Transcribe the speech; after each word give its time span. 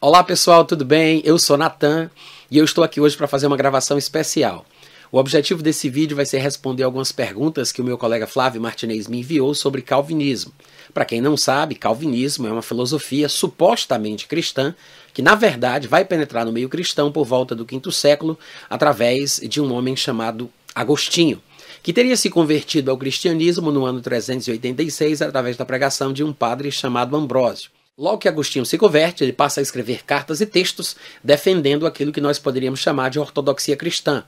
Olá 0.00 0.24
pessoal, 0.24 0.64
tudo 0.64 0.84
bem? 0.84 1.20
Eu 1.24 1.38
sou 1.38 1.56
Natan 1.56 2.10
e 2.50 2.58
eu 2.58 2.64
estou 2.64 2.82
aqui 2.82 3.00
hoje 3.00 3.16
para 3.16 3.28
fazer 3.28 3.46
uma 3.46 3.56
gravação 3.56 3.98
especial. 3.98 4.64
O 5.12 5.18
objetivo 5.18 5.62
desse 5.62 5.90
vídeo 5.90 6.16
vai 6.16 6.24
ser 6.24 6.38
responder 6.38 6.84
algumas 6.84 7.12
perguntas 7.12 7.72
que 7.72 7.80
o 7.80 7.84
meu 7.84 7.98
colega 7.98 8.26
Flávio 8.26 8.60
Martinez 8.60 9.08
me 9.08 9.18
enviou 9.18 9.54
sobre 9.54 9.82
calvinismo. 9.82 10.52
Para 10.94 11.04
quem 11.04 11.20
não 11.20 11.36
sabe, 11.36 11.74
calvinismo 11.74 12.46
é 12.46 12.52
uma 12.52 12.62
filosofia 12.62 13.28
supostamente 13.28 14.26
cristã 14.26 14.74
que, 15.12 15.20
na 15.20 15.34
verdade, 15.34 15.88
vai 15.88 16.04
penetrar 16.04 16.46
no 16.46 16.52
meio 16.52 16.68
cristão 16.68 17.10
por 17.10 17.24
volta 17.24 17.54
do 17.54 17.66
quinto 17.66 17.90
século 17.90 18.38
através 18.68 19.40
de 19.42 19.60
um 19.60 19.72
homem 19.72 19.96
chamado 19.96 20.48
Agostinho, 20.74 21.42
que 21.82 21.92
teria 21.92 22.16
se 22.16 22.28
convertido 22.28 22.90
ao 22.90 22.98
cristianismo 22.98 23.70
no 23.70 23.84
ano 23.84 24.00
386 24.00 25.22
através 25.22 25.56
da 25.56 25.64
pregação 25.64 26.12
de 26.12 26.22
um 26.22 26.32
padre 26.32 26.70
chamado 26.70 27.16
Ambrósio. 27.16 27.70
Logo 28.00 28.16
que 28.16 28.28
Agostinho 28.28 28.64
se 28.64 28.78
converte, 28.78 29.22
ele 29.22 29.32
passa 29.32 29.60
a 29.60 29.62
escrever 29.62 30.04
cartas 30.04 30.40
e 30.40 30.46
textos 30.46 30.96
defendendo 31.22 31.86
aquilo 31.86 32.12
que 32.12 32.20
nós 32.20 32.38
poderíamos 32.38 32.80
chamar 32.80 33.10
de 33.10 33.18
ortodoxia 33.18 33.76
cristã. 33.76 34.24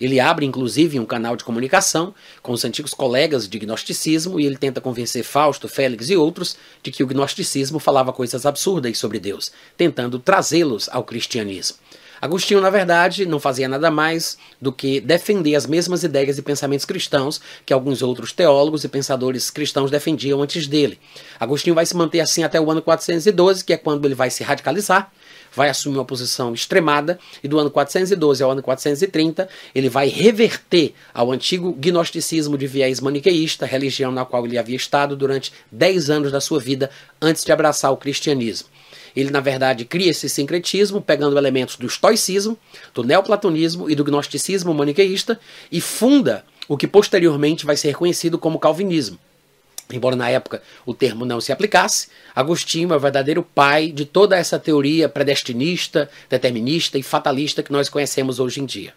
Ele 0.00 0.18
abre, 0.18 0.46
inclusive, 0.46 0.98
um 0.98 1.04
canal 1.04 1.36
de 1.36 1.44
comunicação 1.44 2.14
com 2.40 2.52
os 2.52 2.64
antigos 2.64 2.94
colegas 2.94 3.46
de 3.46 3.58
gnosticismo 3.58 4.40
e 4.40 4.46
ele 4.46 4.56
tenta 4.56 4.80
convencer 4.80 5.22
Fausto, 5.22 5.68
Félix 5.68 6.08
e 6.08 6.16
outros 6.16 6.56
de 6.82 6.90
que 6.90 7.02
o 7.02 7.06
gnosticismo 7.06 7.78
falava 7.78 8.10
coisas 8.10 8.46
absurdas 8.46 8.96
sobre 8.96 9.20
Deus, 9.20 9.52
tentando 9.76 10.18
trazê-los 10.18 10.88
ao 10.88 11.04
cristianismo. 11.04 11.76
Agostinho, 12.20 12.60
na 12.60 12.68
verdade, 12.68 13.24
não 13.24 13.40
fazia 13.40 13.66
nada 13.66 13.90
mais 13.90 14.36
do 14.60 14.70
que 14.70 15.00
defender 15.00 15.54
as 15.54 15.66
mesmas 15.66 16.02
ideias 16.02 16.36
e 16.36 16.42
pensamentos 16.42 16.84
cristãos 16.84 17.40
que 17.64 17.72
alguns 17.72 18.02
outros 18.02 18.32
teólogos 18.32 18.84
e 18.84 18.88
pensadores 18.88 19.50
cristãos 19.50 19.90
defendiam 19.90 20.42
antes 20.42 20.66
dele. 20.66 20.98
Agostinho 21.38 21.74
vai 21.74 21.86
se 21.86 21.96
manter 21.96 22.20
assim 22.20 22.42
até 22.44 22.60
o 22.60 22.70
ano 22.70 22.82
412, 22.82 23.64
que 23.64 23.72
é 23.72 23.76
quando 23.76 24.04
ele 24.04 24.14
vai 24.14 24.30
se 24.30 24.42
radicalizar, 24.42 25.10
vai 25.54 25.68
assumir 25.68 25.96
uma 25.96 26.04
posição 26.04 26.52
extremada, 26.52 27.18
e 27.42 27.48
do 27.48 27.58
ano 27.58 27.70
412 27.70 28.42
ao 28.42 28.50
ano 28.50 28.62
430 28.62 29.48
ele 29.74 29.88
vai 29.88 30.08
reverter 30.08 30.94
ao 31.14 31.32
antigo 31.32 31.72
gnosticismo 31.72 32.58
de 32.58 32.66
viés 32.66 33.00
maniqueísta, 33.00 33.64
religião 33.64 34.12
na 34.12 34.24
qual 34.24 34.44
ele 34.44 34.58
havia 34.58 34.76
estado 34.76 35.16
durante 35.16 35.52
10 35.72 36.10
anos 36.10 36.32
da 36.32 36.40
sua 36.40 36.60
vida 36.60 36.90
antes 37.20 37.44
de 37.44 37.52
abraçar 37.52 37.90
o 37.92 37.96
cristianismo. 37.96 38.68
Ele, 39.14 39.30
na 39.30 39.40
verdade, 39.40 39.84
cria 39.84 40.10
esse 40.10 40.28
sincretismo, 40.28 41.00
pegando 41.00 41.36
elementos 41.36 41.76
do 41.76 41.86
estoicismo, 41.86 42.58
do 42.94 43.02
neoplatonismo 43.02 43.90
e 43.90 43.94
do 43.94 44.04
gnosticismo 44.04 44.72
maniqueísta, 44.74 45.38
e 45.70 45.80
funda 45.80 46.44
o 46.68 46.76
que 46.76 46.86
posteriormente 46.86 47.66
vai 47.66 47.76
ser 47.76 47.94
conhecido 47.96 48.38
como 48.38 48.58
calvinismo. 48.58 49.18
Embora 49.92 50.14
na 50.14 50.30
época 50.30 50.62
o 50.86 50.94
termo 50.94 51.24
não 51.24 51.40
se 51.40 51.52
aplicasse, 51.52 52.08
Agostinho 52.34 52.92
é 52.92 52.96
o 52.96 53.00
verdadeiro 53.00 53.42
pai 53.42 53.90
de 53.90 54.04
toda 54.04 54.36
essa 54.36 54.58
teoria 54.58 55.08
predestinista, 55.08 56.08
determinista 56.28 56.96
e 56.96 57.02
fatalista 57.02 57.62
que 57.62 57.72
nós 57.72 57.88
conhecemos 57.88 58.38
hoje 58.38 58.60
em 58.60 58.66
dia. 58.66 58.94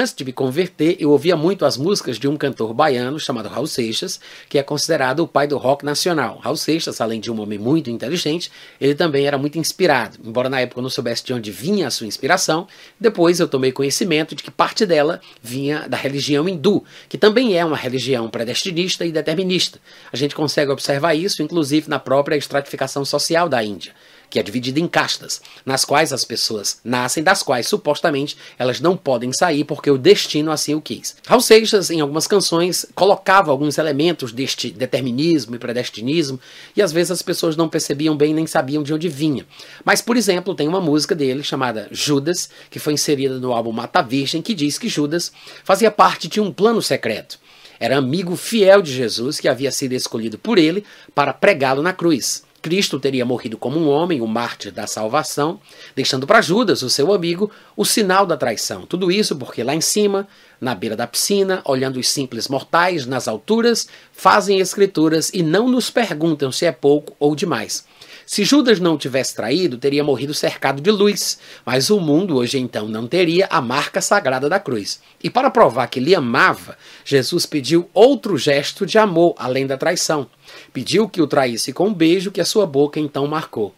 Antes 0.00 0.14
de 0.14 0.24
me 0.24 0.32
converter, 0.32 0.96
eu 1.00 1.10
ouvia 1.10 1.36
muito 1.36 1.64
as 1.64 1.76
músicas 1.76 2.20
de 2.20 2.28
um 2.28 2.36
cantor 2.36 2.72
baiano 2.72 3.18
chamado 3.18 3.48
Raul 3.48 3.66
Seixas, 3.66 4.20
que 4.48 4.56
é 4.56 4.62
considerado 4.62 5.24
o 5.24 5.26
pai 5.26 5.48
do 5.48 5.58
rock 5.58 5.84
nacional. 5.84 6.38
Raul 6.38 6.56
Seixas, 6.56 7.00
além 7.00 7.18
de 7.18 7.32
um 7.32 7.40
homem 7.40 7.58
muito 7.58 7.90
inteligente, 7.90 8.48
ele 8.80 8.94
também 8.94 9.26
era 9.26 9.36
muito 9.36 9.58
inspirado. 9.58 10.16
Embora 10.24 10.48
na 10.48 10.60
época 10.60 10.78
eu 10.78 10.82
não 10.84 10.88
soubesse 10.88 11.24
de 11.24 11.34
onde 11.34 11.50
vinha 11.50 11.88
a 11.88 11.90
sua 11.90 12.06
inspiração, 12.06 12.68
depois 13.00 13.40
eu 13.40 13.48
tomei 13.48 13.72
conhecimento 13.72 14.36
de 14.36 14.44
que 14.44 14.52
parte 14.52 14.86
dela 14.86 15.20
vinha 15.42 15.88
da 15.88 15.96
religião 15.96 16.48
hindu, 16.48 16.84
que 17.08 17.18
também 17.18 17.58
é 17.58 17.64
uma 17.64 17.76
religião 17.76 18.30
predestinista 18.30 19.04
e 19.04 19.10
determinista. 19.10 19.80
A 20.12 20.16
gente 20.16 20.32
consegue 20.32 20.70
observar 20.70 21.16
isso, 21.16 21.42
inclusive, 21.42 21.90
na 21.90 21.98
própria 21.98 22.36
estratificação 22.36 23.04
social 23.04 23.48
da 23.48 23.64
Índia 23.64 23.92
que 24.30 24.38
é 24.38 24.42
dividida 24.42 24.78
em 24.78 24.86
castas, 24.86 25.40
nas 25.64 25.84
quais 25.84 26.12
as 26.12 26.24
pessoas 26.24 26.80
nascem, 26.84 27.22
das 27.22 27.42
quais 27.42 27.66
supostamente 27.66 28.36
elas 28.58 28.80
não 28.80 28.96
podem 28.96 29.32
sair 29.32 29.64
porque 29.64 29.90
o 29.90 29.98
destino 29.98 30.50
assim 30.50 30.74
o 30.74 30.80
quis. 30.80 31.16
Raul 31.26 31.40
Seixas, 31.40 31.90
em 31.90 32.00
algumas 32.00 32.26
canções, 32.26 32.86
colocava 32.94 33.50
alguns 33.50 33.78
elementos 33.78 34.32
deste 34.32 34.70
determinismo 34.70 35.54
e 35.54 35.58
predestinismo, 35.58 36.38
e 36.76 36.82
às 36.82 36.92
vezes 36.92 37.10
as 37.10 37.22
pessoas 37.22 37.56
não 37.56 37.68
percebiam 37.68 38.16
bem 38.16 38.34
nem 38.34 38.46
sabiam 38.46 38.82
de 38.82 38.92
onde 38.92 39.08
vinha. 39.08 39.46
Mas, 39.84 40.00
por 40.00 40.16
exemplo, 40.16 40.54
tem 40.54 40.68
uma 40.68 40.80
música 40.80 41.14
dele 41.14 41.42
chamada 41.42 41.88
Judas, 41.90 42.48
que 42.70 42.78
foi 42.78 42.92
inserida 42.92 43.38
no 43.38 43.52
álbum 43.52 43.72
Mata 43.72 44.02
Virgem, 44.02 44.42
que 44.42 44.54
diz 44.54 44.78
que 44.78 44.88
Judas 44.88 45.32
fazia 45.64 45.90
parte 45.90 46.28
de 46.28 46.40
um 46.40 46.52
plano 46.52 46.82
secreto. 46.82 47.38
Era 47.80 47.96
amigo 47.96 48.34
fiel 48.34 48.82
de 48.82 48.92
Jesus 48.92 49.38
que 49.38 49.48
havia 49.48 49.70
sido 49.70 49.92
escolhido 49.92 50.36
por 50.36 50.58
ele 50.58 50.84
para 51.14 51.32
pregá-lo 51.32 51.82
na 51.82 51.92
cruz. 51.92 52.42
Cristo 52.60 52.98
teria 52.98 53.24
morrido 53.24 53.56
como 53.56 53.78
um 53.78 53.88
homem, 53.88 54.20
o 54.20 54.26
mártir 54.26 54.72
da 54.72 54.86
salvação, 54.86 55.60
deixando 55.94 56.26
para 56.26 56.42
Judas, 56.42 56.82
o 56.82 56.90
seu 56.90 57.12
amigo, 57.12 57.50
o 57.76 57.84
sinal 57.84 58.26
da 58.26 58.36
traição. 58.36 58.84
Tudo 58.84 59.10
isso 59.10 59.36
porque 59.36 59.62
lá 59.62 59.74
em 59.74 59.80
cima, 59.80 60.26
na 60.60 60.74
beira 60.74 60.96
da 60.96 61.06
piscina, 61.06 61.62
olhando 61.64 61.98
os 61.98 62.08
simples 62.08 62.48
mortais 62.48 63.06
nas 63.06 63.28
alturas, 63.28 63.88
fazem 64.12 64.58
escrituras 64.58 65.30
e 65.32 65.42
não 65.42 65.68
nos 65.68 65.90
perguntam 65.90 66.52
se 66.52 66.66
é 66.66 66.72
pouco 66.72 67.14
ou 67.18 67.34
demais. 67.34 67.86
Se 68.28 68.44
Judas 68.44 68.78
não 68.78 68.98
tivesse 68.98 69.34
traído, 69.34 69.78
teria 69.78 70.04
morrido 70.04 70.34
cercado 70.34 70.82
de 70.82 70.90
luz, 70.90 71.38
mas 71.64 71.88
o 71.88 71.98
mundo 71.98 72.36
hoje 72.36 72.58
então 72.58 72.86
não 72.86 73.06
teria 73.06 73.46
a 73.50 73.58
marca 73.58 74.02
sagrada 74.02 74.50
da 74.50 74.60
cruz. 74.60 75.00
E 75.24 75.30
para 75.30 75.50
provar 75.50 75.86
que 75.86 75.98
lhe 75.98 76.14
amava, 76.14 76.76
Jesus 77.06 77.46
pediu 77.46 77.88
outro 77.94 78.36
gesto 78.36 78.84
de 78.84 78.98
amor 78.98 79.34
além 79.38 79.66
da 79.66 79.78
traição. 79.78 80.28
Pediu 80.74 81.08
que 81.08 81.22
o 81.22 81.26
traísse 81.26 81.72
com 81.72 81.88
um 81.88 81.94
beijo 81.94 82.30
que 82.30 82.42
a 82.42 82.44
sua 82.44 82.66
boca 82.66 83.00
então 83.00 83.26
marcou. 83.26 83.74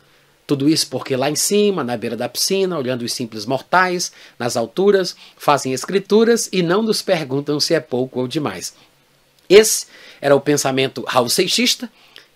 Tudo 0.48 0.68
isso 0.68 0.88
porque 0.88 1.14
lá 1.14 1.30
em 1.30 1.36
cima, 1.36 1.84
na 1.84 1.96
beira 1.96 2.16
da 2.16 2.28
piscina, 2.28 2.76
olhando 2.76 3.02
os 3.02 3.12
simples 3.12 3.46
mortais, 3.46 4.10
nas 4.36 4.56
alturas, 4.56 5.14
fazem 5.36 5.72
escrituras 5.72 6.48
e 6.50 6.60
não 6.60 6.82
nos 6.82 7.00
perguntam 7.00 7.60
se 7.60 7.72
é 7.72 7.78
pouco 7.78 8.18
ou 8.18 8.26
demais. 8.26 8.74
Esse 9.48 9.86
era 10.20 10.34
o 10.34 10.40
pensamento 10.40 11.04
raul 11.06 11.28
seixista, 11.28 11.90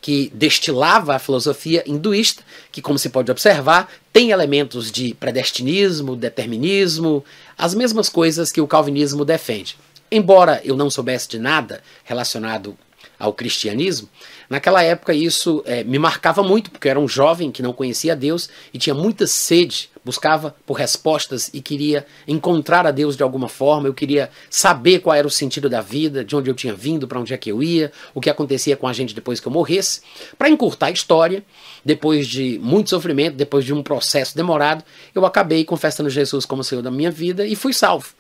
que 0.04 0.31
destilava 0.34 1.16
a 1.16 1.19
filosofia 1.19 1.82
hinduísta, 1.87 2.42
que, 2.70 2.82
como 2.82 2.98
se 2.98 3.09
pode 3.09 3.31
observar, 3.31 3.91
tem 4.12 4.32
elementos 4.32 4.92
de 4.92 5.15
predestinismo, 5.15 6.15
determinismo, 6.15 7.25
as 7.56 7.75
mesmas 7.75 8.10
coisas 8.10 8.53
que 8.53 8.60
o 8.60 8.66
calvinismo 8.66 9.25
defende. 9.25 9.78
Embora 10.12 10.60
eu 10.62 10.76
não 10.76 10.91
soubesse 10.91 11.26
de 11.31 11.38
nada 11.38 11.82
relacionado 12.04 12.76
ao 13.19 13.32
cristianismo, 13.32 14.08
naquela 14.48 14.82
época 14.82 15.14
isso 15.14 15.62
é, 15.66 15.84
me 15.84 15.98
marcava 15.98 16.42
muito, 16.42 16.70
porque 16.70 16.88
eu 16.88 16.91
era 16.91 17.00
um 17.00 17.08
jovem 17.08 17.50
que 17.50 17.62
não 17.62 17.72
conhecia 17.72 18.16
Deus 18.16 18.48
e 18.72 18.78
tinha 18.78 18.94
muita 18.94 19.26
sede, 19.26 19.91
buscava 20.04 20.54
por 20.66 20.75
respostas 20.75 21.50
e 21.54 21.62
queria 21.62 22.06
encontrar 22.28 22.86
a 22.86 22.91
Deus 22.91 23.16
de 23.16 23.22
alguma 23.22 23.48
forma, 23.48 23.88
eu 23.88 23.94
queria 23.94 24.30
saber 24.50 25.00
qual 25.00 25.16
era 25.16 25.26
o 25.26 25.30
sentido 25.30 25.69
da 25.69 25.80
vida, 25.80 26.24
de 26.24 26.36
onde 26.36 26.50
eu 26.50 26.54
tinha 26.54 26.74
vindo, 26.74 27.08
para 27.08 27.19
onde 27.19 27.32
é 27.32 27.36
que 27.38 27.50
eu 27.50 27.62
ia, 27.62 27.91
o 28.12 28.20
que 28.20 28.28
acontecia 28.28 28.76
com 28.76 28.86
a 28.86 28.92
gente 28.92 29.14
depois 29.14 29.41
que 29.41 29.48
eu 29.48 29.53
morresse. 29.53 30.03
Para 30.36 30.50
encurtar 30.50 30.86
a 30.86 30.91
história, 30.91 31.42
depois 31.84 32.26
de 32.26 32.58
muito 32.62 32.91
sofrimento, 32.91 33.36
depois 33.36 33.64
de 33.64 33.72
um 33.72 33.82
processo 33.82 34.36
demorado, 34.36 34.84
eu 35.14 35.24
acabei 35.24 35.64
confessando 35.64 36.10
Jesus 36.10 36.44
como 36.44 36.62
Senhor 36.62 36.82
da 36.82 36.91
minha 36.91 37.10
vida 37.10 37.47
e 37.47 37.56
fui 37.56 37.72
salvo. 37.72 38.12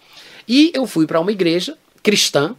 E 0.48 0.70
eu 0.74 0.86
fui 0.86 1.06
para 1.06 1.20
uma 1.20 1.32
igreja 1.32 1.76
cristã, 2.02 2.54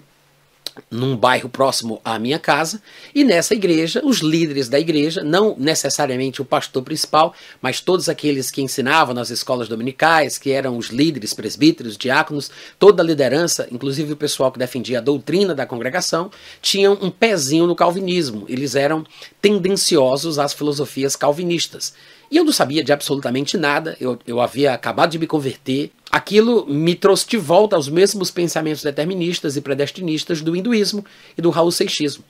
num 0.90 1.16
bairro 1.16 1.50
próximo 1.50 2.02
à 2.04 2.20
minha 2.20 2.40
casa, 2.40 2.82
e 3.14 3.24
nessa 3.24 3.54
igreja, 3.54 4.02
os 4.04 4.20
líderes 4.20 4.70
da 4.70 4.80
igreja, 4.80 5.24
não 5.24 5.56
necessariamente 5.58 6.42
o 6.42 6.46
pastor 6.46 6.84
principal, 6.84 7.34
mas 7.62 7.80
todos 7.80 8.10
aqueles 8.10 8.52
que 8.52 8.62
ensinavam 8.62 9.14
nas 9.14 9.30
escolas 9.30 9.68
dominicais, 9.68 10.38
que 10.38 10.52
eram 10.52 10.78
os 10.78 10.88
líderes, 10.88 11.34
presbíteros, 11.34 11.98
diáconos, 11.98 12.52
toda 12.78 13.02
a 13.02 13.06
liderança, 13.06 13.68
inclusive 13.72 14.14
o 14.14 14.18
pessoal 14.18 14.52
que 14.52 14.60
defendia 14.60 15.00
a 15.00 15.02
doutrina 15.02 15.56
da 15.56 15.66
congregação, 15.66 16.30
tinham 16.62 16.98
um 17.02 17.10
pezinho 17.10 17.68
no 17.68 17.76
calvinismo. 17.76 18.46
Eles 18.48 18.76
eram 18.76 19.06
tendenciosos 19.42 20.40
às 20.40 20.54
filosofias 20.54 21.16
calvinistas. 21.16 21.94
E 22.30 22.38
eu 22.38 22.44
não 22.44 22.52
sabia 22.52 22.84
de 22.84 22.92
absolutamente 22.92 23.58
nada, 23.58 23.96
eu, 24.00 24.18
eu 24.26 24.42
havia 24.42 24.74
acabado 24.74 25.12
de 25.12 25.20
me 25.20 25.28
converter. 25.28 25.92
Aquilo 26.12 26.66
me 26.68 26.96
trouxe 26.96 27.28
de 27.28 27.38
volta 27.38 27.76
aos 27.76 27.88
mesmos 27.88 28.32
pensamentos 28.32 28.84
deterministas 28.84 29.56
e 29.56 29.62
predestinistas 29.62 30.42
do 30.42 30.56
hinduísmo 30.56 31.06
e 31.38 31.42
do 31.42 31.50
Raul 31.50 31.72
Seixismo. 31.72 32.24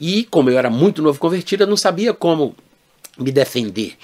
E, 0.00 0.24
como 0.24 0.50
eu 0.50 0.58
era 0.58 0.70
muito 0.70 1.02
novo 1.02 1.18
convertido, 1.18 1.62
eu 1.62 1.66
não 1.66 1.76
sabia 1.76 2.12
como 2.12 2.54
me 3.18 3.30
defender. 3.30 3.96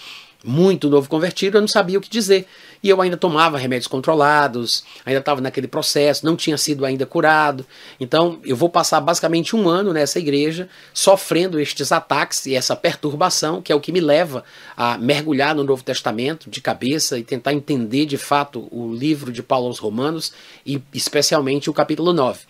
Muito 0.43 0.89
novo 0.89 1.09
convertido, 1.09 1.59
eu 1.59 1.61
não 1.61 1.69
sabia 1.69 1.99
o 1.99 2.01
que 2.01 2.09
dizer. 2.09 2.47
E 2.83 2.89
eu 2.89 3.01
ainda 3.01 3.17
tomava 3.17 3.59
remédios 3.59 3.87
controlados, 3.87 4.85
ainda 5.05 5.21
estava 5.21 5.41
naquele 5.41 5.69
processo, 5.69 6.25
não 6.25 6.37
tinha 6.37 6.57
sido 6.57 6.85
ainda 6.85 7.05
curado. 7.05 7.67
Então 7.99 8.41
eu 8.45 8.57
vou 8.57 8.71
passar 8.71 9.01
basicamente 9.01 9.55
um 9.55 9.69
ano 9.69 9.93
nessa 9.93 10.19
igreja 10.19 10.69
sofrendo 10.95 11.61
estes 11.61 11.93
ataques 11.93 12.47
e 12.47 12.55
essa 12.55 12.75
perturbação, 12.75 13.61
que 13.61 13.71
é 13.71 13.75
o 13.75 13.81
que 13.81 13.93
me 13.93 14.01
leva 14.01 14.45
a 14.77 14.97
mergulhar 14.97 15.55
no 15.55 15.65
Novo 15.65 15.83
Testamento 15.83 16.49
de 16.49 16.61
cabeça 16.61 17.19
e 17.19 17.23
tentar 17.23 17.53
entender 17.53 18.07
de 18.07 18.17
fato 18.17 18.67
o 18.71 18.93
livro 18.95 19.31
de 19.31 19.43
Paulo 19.43 19.67
aos 19.67 19.79
Romanos 19.79 20.33
e 20.65 20.83
especialmente 20.95 21.69
o 21.69 21.75
capítulo 21.75 22.13
9. 22.13 22.41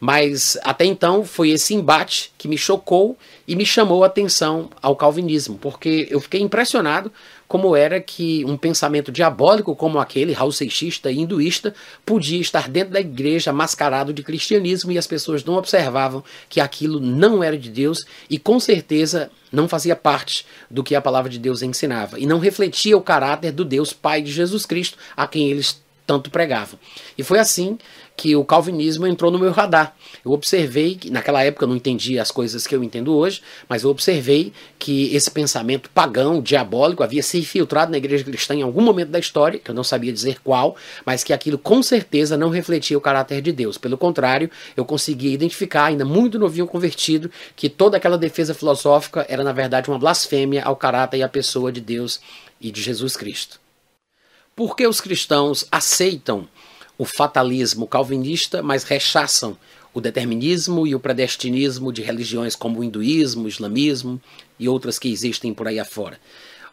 Mas 0.00 0.58
até 0.62 0.84
então 0.84 1.24
foi 1.24 1.50
esse 1.50 1.74
embate 1.74 2.32
que 2.36 2.48
me 2.48 2.58
chocou 2.58 3.16
e 3.46 3.54
me 3.54 3.64
chamou 3.64 4.02
a 4.02 4.06
atenção 4.06 4.70
ao 4.82 4.96
calvinismo, 4.96 5.58
porque 5.58 6.08
eu 6.10 6.20
fiquei 6.20 6.40
impressionado 6.40 7.12
como 7.54 7.76
era 7.76 8.00
que 8.00 8.44
um 8.46 8.56
pensamento 8.56 9.12
diabólico 9.12 9.76
como 9.76 10.00
aquele, 10.00 10.32
Raul 10.32 10.50
e 10.60 11.08
hinduísta, 11.12 11.72
podia 12.04 12.40
estar 12.40 12.68
dentro 12.68 12.94
da 12.94 12.98
igreja 12.98 13.52
mascarado 13.52 14.12
de 14.12 14.24
cristianismo 14.24 14.90
e 14.90 14.98
as 14.98 15.06
pessoas 15.06 15.44
não 15.44 15.54
observavam 15.54 16.24
que 16.48 16.60
aquilo 16.60 16.98
não 16.98 17.44
era 17.44 17.56
de 17.56 17.70
Deus 17.70 18.04
e 18.28 18.40
com 18.40 18.58
certeza 18.58 19.30
não 19.52 19.68
fazia 19.68 19.94
parte 19.94 20.44
do 20.68 20.82
que 20.82 20.96
a 20.96 21.00
palavra 21.00 21.30
de 21.30 21.38
Deus 21.38 21.62
ensinava 21.62 22.18
e 22.18 22.26
não 22.26 22.40
refletia 22.40 22.96
o 22.96 23.00
caráter 23.00 23.52
do 23.52 23.64
Deus 23.64 23.92
Pai 23.92 24.20
de 24.20 24.32
Jesus 24.32 24.66
Cristo 24.66 24.98
a 25.16 25.24
quem 25.28 25.48
eles 25.48 25.80
tanto 26.04 26.30
pregavam. 26.30 26.76
E 27.16 27.22
foi 27.22 27.38
assim 27.38 27.78
que 28.16 28.36
o 28.36 28.44
calvinismo 28.44 29.06
entrou 29.06 29.30
no 29.30 29.38
meu 29.38 29.50
radar. 29.50 29.94
Eu 30.24 30.32
observei, 30.32 30.94
que 30.94 31.10
naquela 31.10 31.42
época 31.42 31.64
eu 31.64 31.68
não 31.68 31.76
entendia 31.76 32.22
as 32.22 32.30
coisas 32.30 32.66
que 32.66 32.74
eu 32.74 32.82
entendo 32.82 33.14
hoje, 33.14 33.42
mas 33.68 33.82
eu 33.82 33.90
observei 33.90 34.52
que 34.78 35.14
esse 35.14 35.30
pensamento 35.30 35.90
pagão, 35.90 36.40
diabólico, 36.40 37.02
havia 37.02 37.22
se 37.22 37.38
infiltrado 37.38 37.90
na 37.90 37.98
igreja 37.98 38.24
cristã 38.24 38.54
em 38.54 38.62
algum 38.62 38.80
momento 38.80 39.08
da 39.08 39.18
história, 39.18 39.58
que 39.58 39.70
eu 39.70 39.74
não 39.74 39.84
sabia 39.84 40.12
dizer 40.12 40.38
qual, 40.42 40.76
mas 41.04 41.24
que 41.24 41.32
aquilo 41.32 41.58
com 41.58 41.82
certeza 41.82 42.36
não 42.36 42.50
refletia 42.50 42.96
o 42.96 43.00
caráter 43.00 43.42
de 43.42 43.52
Deus. 43.52 43.76
Pelo 43.76 43.98
contrário, 43.98 44.50
eu 44.76 44.84
conseguia 44.84 45.32
identificar, 45.32 45.86
ainda 45.86 46.04
muito 46.04 46.38
novinho 46.38 46.66
convertido, 46.66 47.30
que 47.56 47.68
toda 47.68 47.96
aquela 47.96 48.16
defesa 48.16 48.54
filosófica 48.54 49.26
era 49.28 49.42
na 49.42 49.52
verdade 49.52 49.90
uma 49.90 49.98
blasfêmia 49.98 50.62
ao 50.64 50.76
caráter 50.76 51.18
e 51.18 51.22
à 51.22 51.28
pessoa 51.28 51.72
de 51.72 51.80
Deus 51.80 52.20
e 52.60 52.70
de 52.70 52.80
Jesus 52.80 53.16
Cristo. 53.16 53.60
Por 54.54 54.76
que 54.76 54.86
os 54.86 55.00
cristãos 55.00 55.66
aceitam 55.70 56.48
o 56.96 57.04
fatalismo 57.04 57.86
calvinista, 57.86 58.62
mas 58.62 58.84
rechaçam 58.84 59.56
o 59.92 60.00
determinismo 60.00 60.86
e 60.86 60.94
o 60.94 61.00
predestinismo 61.00 61.92
de 61.92 62.02
religiões 62.02 62.56
como 62.56 62.80
o 62.80 62.84
hinduísmo, 62.84 63.44
o 63.44 63.48
islamismo 63.48 64.20
e 64.58 64.68
outras 64.68 64.98
que 64.98 65.08
existem 65.08 65.54
por 65.54 65.68
aí 65.68 65.78
afora? 65.78 66.18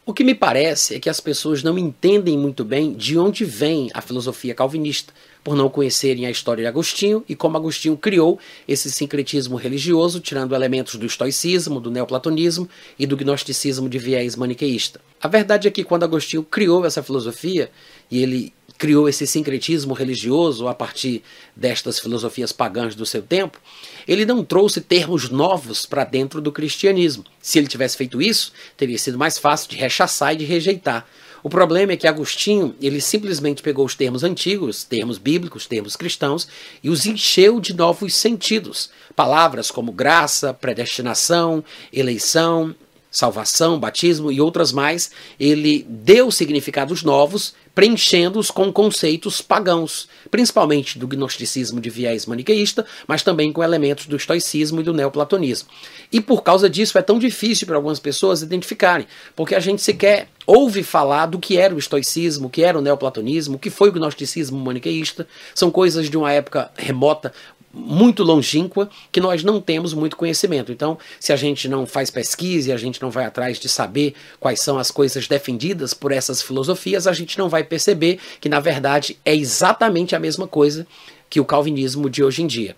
O 0.04 0.14
que 0.14 0.24
me 0.24 0.34
parece 0.34 0.96
é 0.96 1.00
que 1.00 1.10
as 1.10 1.20
pessoas 1.20 1.62
não 1.62 1.78
entendem 1.78 2.36
muito 2.36 2.66
bem 2.66 2.92
de 2.92 3.20
onde 3.20 3.46
vem 3.46 3.92
a 3.94 4.02
filosofia 4.02 4.56
calvinista, 4.56 5.14
por 5.44 5.56
não 5.56 5.70
conhecerem 5.70 6.26
a 6.26 6.32
história 6.32 6.64
de 6.64 6.68
Agostinho 6.68 7.24
e 7.30 7.36
como 7.36 7.56
Agostinho 7.56 7.96
criou 7.96 8.40
esse 8.68 8.92
sincretismo 8.92 9.56
religioso, 9.56 10.20
tirando 10.20 10.56
elementos 10.56 10.96
do 10.96 11.06
estoicismo, 11.06 11.80
do 11.80 11.92
neoplatonismo 11.92 12.68
e 12.98 13.06
do 13.06 13.16
gnosticismo 13.16 13.88
de 13.88 14.00
viés 14.00 14.36
maniqueísta. 14.36 15.00
A 15.22 15.28
verdade 15.28 15.68
é 15.68 15.72
que 15.72 15.84
quando 15.84 16.04
Agostinho 16.04 16.44
criou 16.44 16.84
essa 16.84 17.04
filosofia, 17.04 17.72
e 18.10 18.22
ele 18.22 18.54
criou 18.82 19.08
esse 19.08 19.28
sincretismo 19.28 19.94
religioso 19.94 20.68
a 20.68 20.74
partir 20.74 21.22
destas 21.56 22.00
filosofias 22.00 22.52
pagãs 22.52 22.96
do 22.96 23.06
seu 23.06 23.22
tempo, 23.22 23.60
ele 24.08 24.26
não 24.26 24.44
trouxe 24.44 24.82
termos 24.82 25.30
novos 25.30 25.86
para 25.86 26.04
dentro 26.04 26.42
do 26.42 26.52
cristianismo. 26.52 27.24
Se 27.40 27.60
ele 27.60 27.68
tivesse 27.68 27.96
feito 27.96 28.20
isso, 28.20 28.52
teria 28.76 28.98
sido 28.98 29.20
mais 29.20 29.38
fácil 29.38 29.70
de 29.70 29.76
rechaçar 29.76 30.34
e 30.34 30.38
de 30.38 30.46
rejeitar. 30.46 31.06
O 31.44 31.50
problema 31.50 31.92
é 31.92 31.96
que 31.96 32.08
Agostinho, 32.08 32.76
ele 32.82 33.00
simplesmente 33.00 33.62
pegou 33.62 33.86
os 33.86 33.94
termos 33.94 34.24
antigos, 34.24 34.84
termos 34.84 35.20
bíblicos, 35.20 35.68
termos 35.68 35.96
cristãos, 35.96 36.48
e 36.84 36.90
os 36.90 37.06
encheu 37.06 37.60
de 37.60 37.76
novos 37.76 38.16
sentidos. 38.16 38.90
Palavras 39.16 39.70
como 39.70 39.92
graça, 39.92 40.56
predestinação, 40.56 41.64
eleição, 41.94 42.76
salvação, 43.12 43.78
batismo 43.78 44.32
e 44.32 44.40
outras 44.40 44.72
mais, 44.72 45.12
ele 45.38 45.86
deu 45.88 46.32
significados 46.32 47.04
novos, 47.04 47.54
preenchendo-os 47.74 48.52
com 48.52 48.72
conceitos 48.72 49.42
pagãos, 49.42 50.08
principalmente 50.30 51.00
do 51.00 51.08
gnosticismo 51.08 51.80
de 51.80 51.90
viés 51.90 52.26
maniqueísta, 52.26 52.86
mas 53.08 53.24
também 53.24 53.52
com 53.52 53.64
elementos 53.64 54.06
do 54.06 54.16
estoicismo 54.16 54.82
e 54.82 54.84
do 54.84 54.94
neoplatonismo. 54.94 55.70
E 56.12 56.20
por 56.20 56.44
causa 56.44 56.70
disso 56.70 56.98
é 56.98 57.02
tão 57.02 57.18
difícil 57.18 57.66
para 57.66 57.78
algumas 57.78 58.00
pessoas 58.00 58.42
identificarem, 58.42 59.08
porque 59.36 59.56
a 59.56 59.60
gente 59.60 59.82
sequer 59.82 60.28
ouve 60.46 60.84
falar 60.84 61.28
do 61.28 61.40
que 61.40 61.58
era 61.58 61.74
o 61.74 61.80
estoicismo, 61.80 62.48
o 62.48 62.50
que 62.50 62.64
era 62.64 62.78
o 62.78 62.82
neoplatonismo, 62.82 63.56
o 63.56 63.60
que 63.60 63.70
foi 63.70 63.90
o 63.90 63.94
gnosticismo 63.94 64.60
maniqueísta. 64.60 65.28
São 65.56 65.72
coisas 65.72 66.10
de 66.10 66.18
uma 66.18 66.32
época 66.32 66.72
remota, 66.76 67.32
muito 67.74 68.24
longínqua 68.24 68.90
que 69.12 69.20
nós 69.20 69.44
não 69.44 69.62
temos 69.62 69.94
muito 69.94 70.18
conhecimento. 70.18 70.72
Então, 70.72 70.98
se 71.20 71.32
a 71.32 71.36
gente 71.36 71.68
não 71.68 71.86
faz 71.86 72.10
pesquisa 72.10 72.70
e 72.70 72.74
a 72.74 72.78
gente 72.78 73.02
não 73.02 73.10
vai 73.10 73.26
atrás 73.26 73.60
de 73.60 73.70
saber 73.70 74.14
quais 74.40 74.62
são 74.62 74.78
as 74.78 74.92
coisas 74.92 75.28
defendidas 75.28 75.94
por 75.94 76.12
essas 76.12 76.42
filosofias, 76.42 77.08
a 77.08 77.14
gente 77.14 77.38
não 77.38 77.50
vai 77.50 77.64
perceber 77.64 78.20
que, 78.40 78.50
na 78.50 78.60
verdade, 78.60 79.18
é 79.24 79.36
exatamente 79.36 80.16
a 80.16 80.20
mesma 80.20 80.48
coisa 80.48 80.86
que 81.30 81.40
o 81.40 81.46
calvinismo 81.46 82.10
de 82.10 82.24
hoje 82.24 82.42
em 82.42 82.48
dia. 82.48 82.76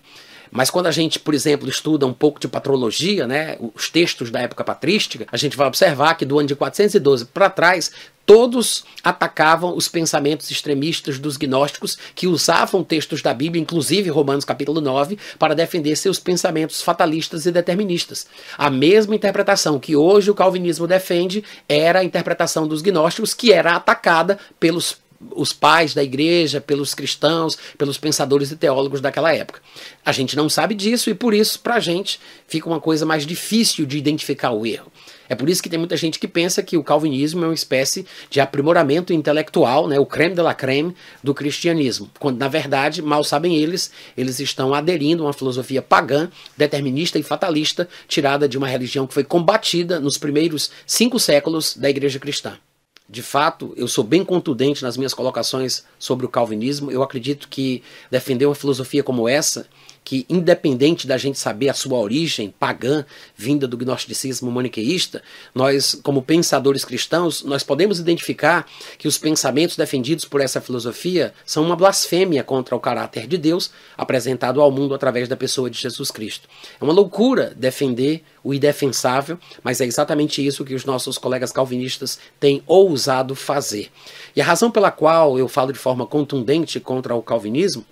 Mas 0.54 0.70
quando 0.70 0.86
a 0.86 0.92
gente, 0.92 1.18
por 1.18 1.34
exemplo, 1.34 1.68
estuda 1.68 2.06
um 2.06 2.12
pouco 2.12 2.38
de 2.38 2.46
patrologia, 2.46 3.26
né, 3.26 3.56
os 3.74 3.90
textos 3.90 4.30
da 4.30 4.40
época 4.40 4.62
patrística, 4.62 5.26
a 5.32 5.36
gente 5.36 5.56
vai 5.56 5.66
observar 5.66 6.14
que 6.14 6.24
do 6.24 6.38
ano 6.38 6.46
de 6.46 6.54
412 6.54 7.24
para 7.24 7.50
trás, 7.50 7.90
todos 8.26 8.84
atacavam 9.02 9.76
os 9.76 9.88
pensamentos 9.88 10.50
extremistas 10.50 11.18
dos 11.18 11.36
gnósticos 11.36 11.98
que 12.14 12.26
usavam 12.26 12.82
textos 12.82 13.22
da 13.22 13.34
Bíblia, 13.34 13.60
inclusive 13.60 14.10
Romanos 14.10 14.44
capítulo 14.44 14.80
9, 14.80 15.18
para 15.38 15.54
defender 15.54 15.96
seus 15.96 16.18
pensamentos 16.18 16.82
fatalistas 16.82 17.46
e 17.46 17.52
deterministas. 17.52 18.26
A 18.56 18.70
mesma 18.70 19.14
interpretação 19.14 19.78
que 19.78 19.94
hoje 19.94 20.30
o 20.30 20.34
calvinismo 20.34 20.86
defende 20.86 21.44
era 21.68 22.00
a 22.00 22.04
interpretação 22.04 22.66
dos 22.66 22.82
gnósticos 22.82 23.34
que 23.34 23.52
era 23.52 23.76
atacada 23.76 24.38
pelos 24.58 24.96
os 25.34 25.52
pais 25.52 25.94
da 25.94 26.02
igreja, 26.02 26.60
pelos 26.60 26.94
cristãos, 26.94 27.56
pelos 27.78 27.98
pensadores 27.98 28.50
e 28.50 28.56
teólogos 28.56 29.00
daquela 29.00 29.32
época. 29.32 29.60
A 30.04 30.12
gente 30.12 30.36
não 30.36 30.48
sabe 30.48 30.74
disso 30.74 31.10
e 31.10 31.14
por 31.14 31.32
isso, 31.32 31.60
para 31.60 31.76
a 31.76 31.80
gente, 31.80 32.20
fica 32.46 32.68
uma 32.68 32.80
coisa 32.80 33.06
mais 33.06 33.26
difícil 33.26 33.86
de 33.86 33.96
identificar 33.96 34.50
o 34.50 34.66
erro. 34.66 34.92
É 35.28 35.34
por 35.34 35.48
isso 35.48 35.62
que 35.62 35.68
tem 35.68 35.78
muita 35.78 35.96
gente 35.96 36.18
que 36.18 36.28
pensa 36.28 36.62
que 36.62 36.76
o 36.76 36.84
calvinismo 36.84 37.44
é 37.44 37.48
uma 37.48 37.54
espécie 37.54 38.06
de 38.28 38.40
aprimoramento 38.40 39.12
intelectual, 39.12 39.88
né, 39.88 39.98
o 39.98 40.06
creme 40.06 40.34
de 40.34 40.42
la 40.42 40.54
creme 40.54 40.94
do 41.22 41.34
cristianismo, 41.34 42.10
quando 42.18 42.38
na 42.38 42.48
verdade, 42.48 43.00
mal 43.00 43.24
sabem 43.24 43.56
eles, 43.56 43.90
eles 44.16 44.40
estão 44.40 44.74
aderindo 44.74 45.22
a 45.22 45.26
uma 45.26 45.32
filosofia 45.32 45.82
pagã, 45.82 46.30
determinista 46.56 47.18
e 47.18 47.22
fatalista, 47.22 47.88
tirada 48.06 48.48
de 48.48 48.58
uma 48.58 48.68
religião 48.68 49.06
que 49.06 49.14
foi 49.14 49.24
combatida 49.24 50.00
nos 50.00 50.18
primeiros 50.18 50.70
cinco 50.86 51.18
séculos 51.18 51.76
da 51.76 51.88
igreja 51.88 52.18
cristã. 52.18 52.58
De 53.06 53.22
fato, 53.22 53.74
eu 53.76 53.86
sou 53.86 54.02
bem 54.02 54.24
contundente 54.24 54.82
nas 54.82 54.96
minhas 54.96 55.12
colocações 55.12 55.84
sobre 55.98 56.24
o 56.24 56.28
calvinismo. 56.28 56.90
Eu 56.90 57.02
acredito 57.02 57.48
que 57.48 57.82
defender 58.10 58.46
uma 58.46 58.54
filosofia 58.54 59.02
como 59.02 59.28
essa 59.28 59.66
que, 60.04 60.26
independente 60.28 61.06
da 61.06 61.16
gente 61.16 61.38
saber 61.38 61.70
a 61.70 61.74
sua 61.74 61.98
origem 61.98 62.54
pagã, 62.58 63.06
vinda 63.34 63.66
do 63.66 63.76
gnosticismo 63.76 64.50
maniqueísta, 64.50 65.22
nós, 65.54 65.98
como 66.02 66.22
pensadores 66.22 66.84
cristãos, 66.84 67.42
nós 67.42 67.62
podemos 67.62 67.98
identificar 67.98 68.66
que 68.98 69.08
os 69.08 69.16
pensamentos 69.16 69.76
defendidos 69.76 70.26
por 70.26 70.40
essa 70.40 70.60
filosofia 70.60 71.32
são 71.46 71.64
uma 71.64 71.74
blasfêmia 71.74 72.44
contra 72.44 72.76
o 72.76 72.80
caráter 72.80 73.26
de 73.26 73.38
Deus 73.38 73.70
apresentado 73.96 74.60
ao 74.60 74.70
mundo 74.70 74.94
através 74.94 75.26
da 75.26 75.36
pessoa 75.36 75.70
de 75.70 75.80
Jesus 75.80 76.10
Cristo. 76.10 76.48
É 76.78 76.84
uma 76.84 76.92
loucura 76.92 77.54
defender 77.56 78.22
o 78.42 78.52
indefensável, 78.52 79.38
mas 79.62 79.80
é 79.80 79.86
exatamente 79.86 80.44
isso 80.44 80.64
que 80.64 80.74
os 80.74 80.84
nossos 80.84 81.16
colegas 81.16 81.50
calvinistas 81.50 82.18
têm 82.38 82.62
ousado 82.66 83.34
fazer. 83.34 83.90
E 84.36 84.40
a 84.42 84.44
razão 84.44 84.70
pela 84.70 84.90
qual 84.90 85.38
eu 85.38 85.48
falo 85.48 85.72
de 85.72 85.78
forma 85.78 86.06
contundente 86.06 86.78
contra 86.78 87.14
o 87.14 87.22
calvinismo 87.22 87.86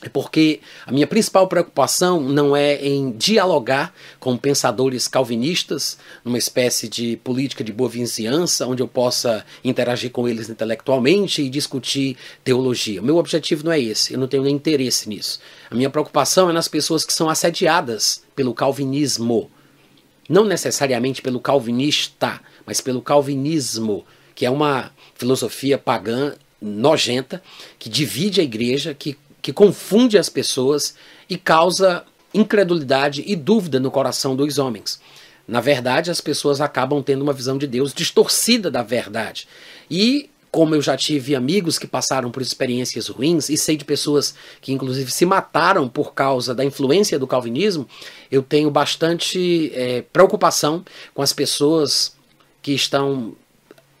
é 0.00 0.08
porque 0.08 0.60
a 0.86 0.92
minha 0.92 1.06
principal 1.06 1.48
preocupação 1.48 2.20
não 2.20 2.54
é 2.54 2.84
em 2.86 3.10
dialogar 3.10 3.92
com 4.20 4.36
pensadores 4.36 5.08
calvinistas, 5.08 5.98
numa 6.24 6.38
espécie 6.38 6.88
de 6.88 7.16
política 7.16 7.64
de 7.64 7.72
boa 7.72 7.90
vizinhança, 7.90 8.66
onde 8.66 8.80
eu 8.80 8.86
possa 8.86 9.44
interagir 9.64 10.12
com 10.12 10.28
eles 10.28 10.48
intelectualmente 10.48 11.42
e 11.42 11.48
discutir 11.50 12.16
teologia. 12.44 13.00
O 13.00 13.04
meu 13.04 13.16
objetivo 13.16 13.64
não 13.64 13.72
é 13.72 13.80
esse, 13.80 14.12
eu 14.12 14.20
não 14.20 14.28
tenho 14.28 14.44
nem 14.44 14.54
interesse 14.54 15.08
nisso. 15.08 15.40
A 15.68 15.74
minha 15.74 15.90
preocupação 15.90 16.48
é 16.48 16.52
nas 16.52 16.68
pessoas 16.68 17.04
que 17.04 17.12
são 17.12 17.28
assediadas 17.28 18.22
pelo 18.36 18.54
calvinismo. 18.54 19.50
Não 20.28 20.44
necessariamente 20.44 21.22
pelo 21.22 21.40
calvinista, 21.40 22.40
mas 22.64 22.80
pelo 22.80 23.02
calvinismo, 23.02 24.06
que 24.34 24.46
é 24.46 24.50
uma 24.50 24.92
filosofia 25.14 25.76
pagã 25.76 26.34
nojenta, 26.60 27.42
que 27.78 27.88
divide 27.88 28.40
a 28.40 28.44
igreja, 28.44 28.94
que 28.94 29.16
que 29.48 29.52
confunde 29.54 30.18
as 30.18 30.28
pessoas 30.28 30.94
e 31.26 31.38
causa 31.38 32.04
incredulidade 32.34 33.24
e 33.26 33.34
dúvida 33.34 33.80
no 33.80 33.90
coração 33.90 34.36
dos 34.36 34.58
homens. 34.58 35.00
Na 35.46 35.58
verdade, 35.58 36.10
as 36.10 36.20
pessoas 36.20 36.60
acabam 36.60 37.02
tendo 37.02 37.22
uma 37.22 37.32
visão 37.32 37.56
de 37.56 37.66
Deus 37.66 37.94
distorcida 37.94 38.70
da 38.70 38.82
verdade. 38.82 39.48
E 39.90 40.28
como 40.50 40.74
eu 40.74 40.82
já 40.82 40.98
tive 40.98 41.34
amigos 41.34 41.78
que 41.78 41.86
passaram 41.86 42.30
por 42.30 42.42
experiências 42.42 43.08
ruins 43.08 43.48
e 43.48 43.56
sei 43.56 43.78
de 43.78 43.86
pessoas 43.86 44.34
que 44.60 44.70
inclusive 44.70 45.10
se 45.10 45.24
mataram 45.24 45.88
por 45.88 46.12
causa 46.12 46.54
da 46.54 46.62
influência 46.62 47.18
do 47.18 47.26
calvinismo, 47.26 47.88
eu 48.30 48.42
tenho 48.42 48.70
bastante 48.70 49.72
é, 49.74 50.02
preocupação 50.12 50.84
com 51.14 51.22
as 51.22 51.32
pessoas 51.32 52.14
que 52.60 52.72
estão 52.72 53.34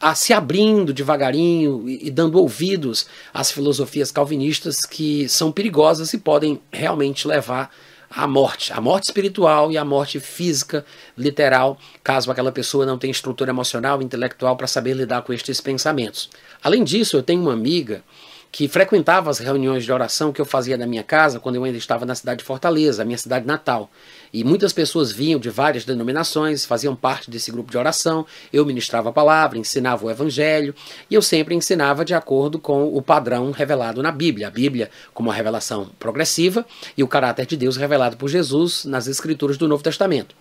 a, 0.00 0.14
se 0.14 0.32
abrindo 0.32 0.92
devagarinho 0.92 1.88
e, 1.88 2.08
e 2.08 2.10
dando 2.10 2.38
ouvidos 2.38 3.06
às 3.32 3.50
filosofias 3.50 4.10
calvinistas 4.10 4.82
que 4.82 5.28
são 5.28 5.50
perigosas 5.50 6.12
e 6.12 6.18
podem 6.18 6.60
realmente 6.72 7.26
levar 7.26 7.70
à 8.10 8.26
morte, 8.26 8.72
a 8.72 8.80
morte 8.80 9.04
espiritual 9.04 9.70
e 9.70 9.76
a 9.76 9.84
morte 9.84 10.18
física, 10.18 10.84
literal, 11.16 11.78
caso 12.02 12.30
aquela 12.30 12.50
pessoa 12.50 12.86
não 12.86 12.96
tenha 12.96 13.10
estrutura 13.10 13.50
emocional, 13.50 14.00
intelectual 14.00 14.56
para 14.56 14.66
saber 14.66 14.94
lidar 14.94 15.22
com 15.22 15.32
estes 15.32 15.60
pensamentos. 15.60 16.30
Além 16.62 16.84
disso, 16.84 17.16
eu 17.16 17.22
tenho 17.22 17.42
uma 17.42 17.52
amiga 17.52 18.02
que 18.50 18.66
frequentava 18.66 19.30
as 19.30 19.38
reuniões 19.38 19.84
de 19.84 19.92
oração 19.92 20.32
que 20.32 20.40
eu 20.40 20.44
fazia 20.44 20.76
na 20.76 20.86
minha 20.86 21.02
casa 21.02 21.38
quando 21.38 21.56
eu 21.56 21.64
ainda 21.64 21.76
estava 21.76 22.06
na 22.06 22.14
cidade 22.14 22.38
de 22.38 22.44
Fortaleza, 22.44 23.02
a 23.02 23.04
minha 23.04 23.18
cidade 23.18 23.46
natal. 23.46 23.90
E 24.32 24.42
muitas 24.42 24.72
pessoas 24.72 25.12
vinham 25.12 25.38
de 25.38 25.50
várias 25.50 25.84
denominações, 25.84 26.64
faziam 26.64 26.96
parte 26.96 27.30
desse 27.30 27.50
grupo 27.50 27.70
de 27.70 27.78
oração. 27.78 28.26
Eu 28.52 28.64
ministrava 28.64 29.10
a 29.10 29.12
palavra, 29.12 29.58
ensinava 29.58 30.06
o 30.06 30.10
evangelho, 30.10 30.74
e 31.10 31.14
eu 31.14 31.22
sempre 31.22 31.54
ensinava 31.54 32.04
de 32.04 32.14
acordo 32.14 32.58
com 32.58 32.94
o 32.94 33.02
padrão 33.02 33.50
revelado 33.50 34.02
na 34.02 34.10
Bíblia. 34.10 34.48
A 34.48 34.50
Bíblia 34.50 34.90
como 35.12 35.28
uma 35.28 35.34
revelação 35.34 35.90
progressiva 35.98 36.64
e 36.96 37.02
o 37.02 37.08
caráter 37.08 37.46
de 37.46 37.56
Deus 37.56 37.76
revelado 37.76 38.16
por 38.16 38.28
Jesus 38.28 38.84
nas 38.84 39.06
escrituras 39.06 39.56
do 39.56 39.68
Novo 39.68 39.82
Testamento. 39.82 40.34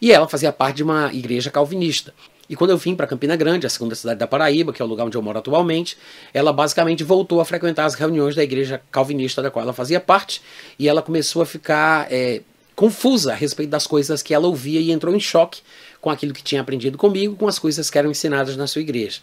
E 0.00 0.10
ela 0.10 0.26
fazia 0.26 0.52
parte 0.52 0.76
de 0.76 0.82
uma 0.82 1.12
igreja 1.12 1.50
calvinista. 1.50 2.12
E 2.52 2.54
quando 2.54 2.68
eu 2.68 2.76
vim 2.76 2.94
para 2.94 3.06
Campina 3.06 3.34
Grande, 3.34 3.66
a 3.66 3.70
segunda 3.70 3.94
cidade 3.94 4.20
da 4.20 4.26
Paraíba, 4.26 4.74
que 4.74 4.82
é 4.82 4.84
o 4.84 4.88
lugar 4.88 5.06
onde 5.06 5.16
eu 5.16 5.22
moro 5.22 5.38
atualmente, 5.38 5.96
ela 6.34 6.52
basicamente 6.52 7.02
voltou 7.02 7.40
a 7.40 7.46
frequentar 7.46 7.86
as 7.86 7.94
reuniões 7.94 8.34
da 8.34 8.44
igreja 8.44 8.82
calvinista 8.90 9.40
da 9.40 9.50
qual 9.50 9.62
ela 9.62 9.72
fazia 9.72 9.98
parte, 9.98 10.42
e 10.78 10.86
ela 10.86 11.00
começou 11.00 11.40
a 11.40 11.46
ficar 11.46 12.12
é, 12.12 12.42
confusa 12.76 13.32
a 13.32 13.34
respeito 13.34 13.70
das 13.70 13.86
coisas 13.86 14.22
que 14.22 14.34
ela 14.34 14.46
ouvia 14.46 14.80
e 14.80 14.92
entrou 14.92 15.16
em 15.16 15.18
choque 15.18 15.62
com 15.98 16.10
aquilo 16.10 16.34
que 16.34 16.42
tinha 16.42 16.60
aprendido 16.60 16.98
comigo, 16.98 17.36
com 17.36 17.48
as 17.48 17.58
coisas 17.58 17.88
que 17.88 17.96
eram 17.96 18.10
ensinadas 18.10 18.54
na 18.54 18.66
sua 18.66 18.82
igreja. 18.82 19.20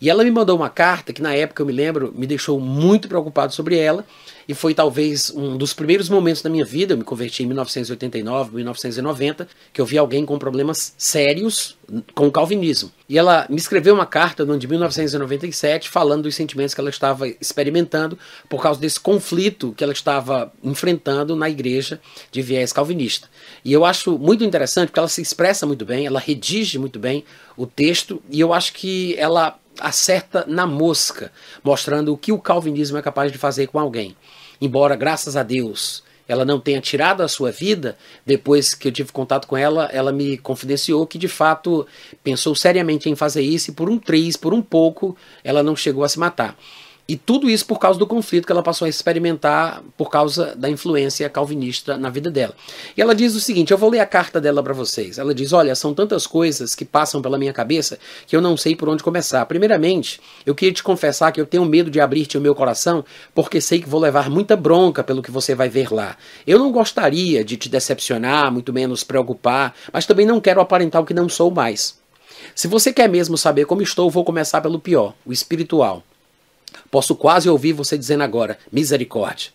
E 0.00 0.08
ela 0.08 0.24
me 0.24 0.30
mandou 0.30 0.56
uma 0.56 0.70
carta 0.70 1.12
que, 1.12 1.22
na 1.22 1.34
época, 1.34 1.62
eu 1.62 1.66
me 1.66 1.72
lembro, 1.72 2.12
me 2.16 2.26
deixou 2.26 2.60
muito 2.60 3.08
preocupado 3.08 3.52
sobre 3.52 3.78
ela, 3.78 4.04
e 4.48 4.54
foi 4.54 4.72
talvez 4.72 5.30
um 5.30 5.58
dos 5.58 5.74
primeiros 5.74 6.08
momentos 6.08 6.40
da 6.40 6.48
minha 6.48 6.64
vida, 6.64 6.94
eu 6.94 6.98
me 6.98 7.04
converti 7.04 7.42
em 7.42 7.46
1989, 7.46 8.54
1990, 8.56 9.46
que 9.74 9.80
eu 9.80 9.84
vi 9.84 9.98
alguém 9.98 10.24
com 10.24 10.38
problemas 10.38 10.94
sérios 10.96 11.76
com 12.14 12.28
o 12.28 12.32
calvinismo. 12.32 12.90
E 13.08 13.18
ela 13.18 13.46
me 13.48 13.56
escreveu 13.56 13.94
uma 13.94 14.06
carta 14.06 14.46
no 14.46 14.52
ano 14.52 14.60
de 14.60 14.66
1997 14.66 15.88
falando 15.88 16.22
dos 16.22 16.34
sentimentos 16.34 16.74
que 16.74 16.80
ela 16.80 16.88
estava 16.88 17.28
experimentando 17.28 18.18
por 18.48 18.62
causa 18.62 18.80
desse 18.80 19.00
conflito 19.00 19.74
que 19.76 19.84
ela 19.84 19.92
estava 19.92 20.52
enfrentando 20.62 21.36
na 21.36 21.48
igreja 21.50 22.00
de 22.30 22.40
viés 22.40 22.72
calvinista. 22.72 23.28
E 23.62 23.72
eu 23.72 23.84
acho 23.84 24.18
muito 24.18 24.44
interessante 24.44 24.88
porque 24.88 24.98
ela 24.98 25.08
se 25.08 25.20
expressa 25.20 25.66
muito 25.66 25.84
bem, 25.84 26.06
ela 26.06 26.20
redige 26.20 26.78
muito 26.78 26.98
bem 26.98 27.22
o 27.56 27.66
texto 27.66 28.22
e 28.30 28.40
eu 28.40 28.54
acho 28.54 28.72
que 28.72 29.14
ela 29.18 29.58
acerta 29.80 30.44
na 30.46 30.66
mosca, 30.66 31.32
mostrando 31.62 32.12
o 32.12 32.18
que 32.18 32.32
o 32.32 32.38
calvinismo 32.38 32.98
é 32.98 33.02
capaz 33.02 33.32
de 33.32 33.38
fazer 33.38 33.66
com 33.66 33.78
alguém. 33.78 34.16
Embora, 34.60 34.96
graças 34.96 35.36
a 35.36 35.42
Deus, 35.42 36.02
ela 36.28 36.44
não 36.44 36.60
tenha 36.60 36.80
tirado 36.80 37.22
a 37.22 37.28
sua 37.28 37.50
vida, 37.50 37.96
depois 38.26 38.74
que 38.74 38.88
eu 38.88 38.92
tive 38.92 39.10
contato 39.10 39.48
com 39.48 39.56
ela, 39.56 39.88
ela 39.92 40.12
me 40.12 40.36
confidenciou 40.36 41.06
que 41.06 41.16
de 41.16 41.28
fato 41.28 41.86
pensou 42.22 42.54
seriamente 42.54 43.08
em 43.08 43.16
fazer 43.16 43.42
isso 43.42 43.70
e 43.70 43.74
por 43.74 43.88
um 43.88 43.98
triz, 43.98 44.36
por 44.36 44.52
um 44.52 44.60
pouco, 44.60 45.16
ela 45.42 45.62
não 45.62 45.74
chegou 45.74 46.04
a 46.04 46.08
se 46.08 46.18
matar. 46.18 46.54
E 47.10 47.16
tudo 47.16 47.48
isso 47.48 47.64
por 47.64 47.78
causa 47.78 47.98
do 47.98 48.06
conflito 48.06 48.44
que 48.44 48.52
ela 48.52 48.62
passou 48.62 48.84
a 48.84 48.88
experimentar 48.88 49.82
por 49.96 50.10
causa 50.10 50.54
da 50.54 50.68
influência 50.68 51.26
calvinista 51.30 51.96
na 51.96 52.10
vida 52.10 52.30
dela. 52.30 52.54
E 52.94 53.00
ela 53.00 53.14
diz 53.14 53.34
o 53.34 53.40
seguinte: 53.40 53.70
eu 53.70 53.78
vou 53.78 53.88
ler 53.88 54.00
a 54.00 54.06
carta 54.06 54.38
dela 54.38 54.62
para 54.62 54.74
vocês. 54.74 55.16
Ela 55.16 55.34
diz: 55.34 55.54
Olha, 55.54 55.74
são 55.74 55.94
tantas 55.94 56.26
coisas 56.26 56.74
que 56.74 56.84
passam 56.84 57.22
pela 57.22 57.38
minha 57.38 57.52
cabeça 57.54 57.98
que 58.26 58.36
eu 58.36 58.42
não 58.42 58.58
sei 58.58 58.76
por 58.76 58.90
onde 58.90 59.02
começar. 59.02 59.46
Primeiramente, 59.46 60.20
eu 60.44 60.54
queria 60.54 60.74
te 60.74 60.82
confessar 60.82 61.32
que 61.32 61.40
eu 61.40 61.46
tenho 61.46 61.64
medo 61.64 61.90
de 61.90 61.98
abrir-te 61.98 62.36
o 62.36 62.42
meu 62.42 62.54
coração 62.54 63.02
porque 63.34 63.58
sei 63.58 63.80
que 63.80 63.88
vou 63.88 64.00
levar 64.00 64.28
muita 64.28 64.54
bronca 64.54 65.02
pelo 65.02 65.22
que 65.22 65.30
você 65.30 65.54
vai 65.54 65.70
ver 65.70 65.90
lá. 65.90 66.14
Eu 66.46 66.58
não 66.58 66.70
gostaria 66.70 67.42
de 67.42 67.56
te 67.56 67.70
decepcionar, 67.70 68.52
muito 68.52 68.70
menos 68.70 69.02
preocupar, 69.02 69.74
mas 69.90 70.04
também 70.04 70.26
não 70.26 70.42
quero 70.42 70.60
aparentar 70.60 71.00
o 71.00 71.06
que 71.06 71.14
não 71.14 71.26
sou 71.26 71.50
mais. 71.50 71.98
Se 72.54 72.68
você 72.68 72.92
quer 72.92 73.08
mesmo 73.08 73.38
saber 73.38 73.64
como 73.64 73.80
estou, 73.80 74.10
vou 74.10 74.24
começar 74.24 74.60
pelo 74.60 74.78
pior, 74.78 75.14
o 75.24 75.32
espiritual. 75.32 76.02
Posso 76.90 77.14
quase 77.14 77.48
ouvir 77.48 77.72
você 77.72 77.96
dizendo 77.98 78.22
agora: 78.22 78.58
misericórdia. 78.72 79.50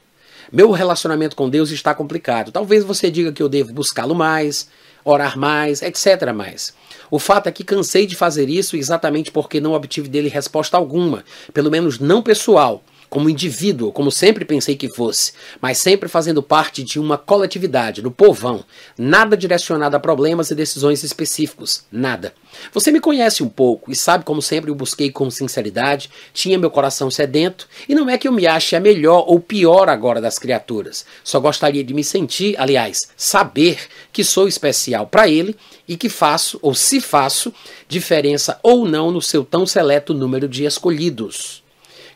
Meu 0.52 0.72
relacionamento 0.72 1.36
com 1.36 1.50
Deus 1.50 1.72
está 1.72 1.96
complicado. 1.96 2.52
Talvez 2.52 2.84
você 2.84 3.10
diga 3.10 3.32
que 3.32 3.42
eu 3.42 3.50
devo 3.50 3.74
buscá-lo 3.74 4.14
mais, 4.14 4.70
orar 5.04 5.38
mais, 5.38 5.82
etc. 5.82 6.32
mais. 6.34 6.74
O 7.10 7.20
fato 7.20 7.48
é 7.48 7.52
que 7.52 7.64
cansei 7.64 8.06
de 8.06 8.16
fazer 8.16 8.50
isso 8.50 8.76
exatamente 8.76 9.32
porque 9.32 9.60
não 9.60 9.74
obtive 9.74 10.08
dele 10.08 10.30
resposta 10.30 10.78
alguma, 10.78 11.24
pelo 11.54 11.72
menos 11.72 12.00
não 12.00 12.22
pessoal, 12.22 12.84
como 13.14 13.30
indivíduo, 13.30 13.92
como 13.92 14.12
sempre 14.12 14.44
pensei 14.44 14.76
que 14.76 14.90
fosse, 14.90 15.34
mas 15.62 15.78
sempre 15.78 16.10
fazendo 16.10 16.42
parte 16.42 16.82
de 16.82 17.00
uma 17.00 17.16
coletividade, 17.16 18.02
do 18.02 18.10
povão, 18.10 18.66
nada 18.98 19.38
direcionado 19.38 19.96
a 19.96 20.00
problemas 20.00 20.50
e 20.50 20.56
decisões 20.56 21.04
específicos, 21.04 21.86
nada. 21.92 22.34
Você 22.74 22.92
me 22.92 23.00
conhece 23.00 23.44
um 23.44 23.48
pouco 23.48 23.92
e 23.92 23.96
sabe 23.96 24.26
como 24.26 24.42
sempre 24.42 24.72
eu 24.72 24.76
busquei 24.76 25.12
com 25.12 25.30
sinceridade, 25.30 26.10
tinha 26.34 26.58
meu 26.58 26.72
coração 26.72 27.12
sedento, 27.12 27.68
e 27.88 27.94
não 27.94 28.10
é 28.10 28.18
que 28.18 28.28
eu 28.28 28.32
me 28.32 28.48
ache 28.48 28.76
a 28.76 28.80
melhor 28.80 29.26
ou 29.28 29.40
pior 29.40 29.90
agora 29.90 30.20
das 30.20 30.40
criaturas. 30.40 31.06
Só 31.24 31.40
gostaria 31.40 31.84
de 31.84 31.94
me 31.94 32.04
sentir, 32.04 32.56
aliás, 32.58 33.12
saber 33.16 33.78
que 34.12 34.24
sou 34.24 34.48
especial 34.48 35.06
para 35.06 35.30
ele 35.30 35.56
e 35.88 35.96
que 35.96 36.10
faço, 36.10 36.58
ou 36.64 36.74
se 36.74 37.00
faço, 37.00 37.54
diferença 37.88 38.60
ou 38.64 38.88
não 38.88 39.12
no 39.12 39.22
seu 39.22 39.46
tão 39.46 39.68
seleto 39.68 40.16
número 40.16 40.50
de 40.50 40.66
escolhidos. 40.66 41.63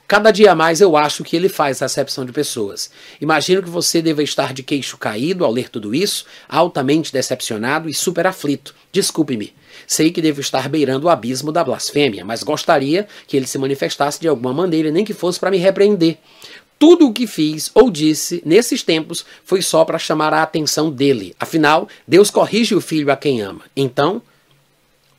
Cada 0.08 0.32
dia 0.32 0.56
mais 0.56 0.80
eu 0.80 0.96
acho 0.96 1.22
que 1.22 1.36
ele 1.36 1.50
faz 1.50 1.82
acepção 1.82 2.26
de 2.26 2.32
pessoas. 2.32 2.90
Imagino 3.20 3.62
que 3.62 3.70
você 3.70 4.02
deva 4.02 4.24
estar 4.24 4.54
de 4.54 4.64
queixo 4.64 4.98
caído 4.98 5.44
ao 5.44 5.52
ler 5.52 5.68
tudo 5.68 5.94
isso, 5.94 6.26
altamente 6.48 7.12
decepcionado 7.12 7.90
e 7.90 7.94
super 7.94 8.26
aflito. 8.26 8.74
Desculpe-me. 8.90 9.54
Sei 9.86 10.10
que 10.10 10.22
devo 10.22 10.40
estar 10.40 10.70
beirando 10.70 11.08
o 11.08 11.10
abismo 11.10 11.52
da 11.52 11.62
blasfêmia, 11.62 12.24
mas 12.24 12.42
gostaria 12.42 13.06
que 13.28 13.36
ele 13.36 13.46
se 13.46 13.58
manifestasse 13.58 14.22
de 14.22 14.30
alguma 14.30 14.54
maneira, 14.54 14.90
nem 14.90 15.04
que 15.04 15.14
fosse 15.14 15.38
para 15.38 15.52
me 15.52 15.58
repreender. 15.58 16.18
Tudo 16.80 17.08
o 17.08 17.14
que 17.14 17.28
fiz 17.28 17.70
ou 17.74 17.92
disse 17.92 18.42
nesses 18.46 18.84
tempos 18.84 19.26
foi 19.44 19.62
só 19.62 19.84
para 19.84 20.00
chamar 20.00 20.34
a 20.34 20.42
atenção 20.42 20.90
dele. 20.90 21.36
Afinal, 21.38 21.90
Deus 22.08 22.32
corrige 22.32 22.74
o 22.74 22.80
filho 22.80 23.12
a 23.12 23.18
quem 23.18 23.42
ama. 23.42 23.64
Então, 23.76 24.22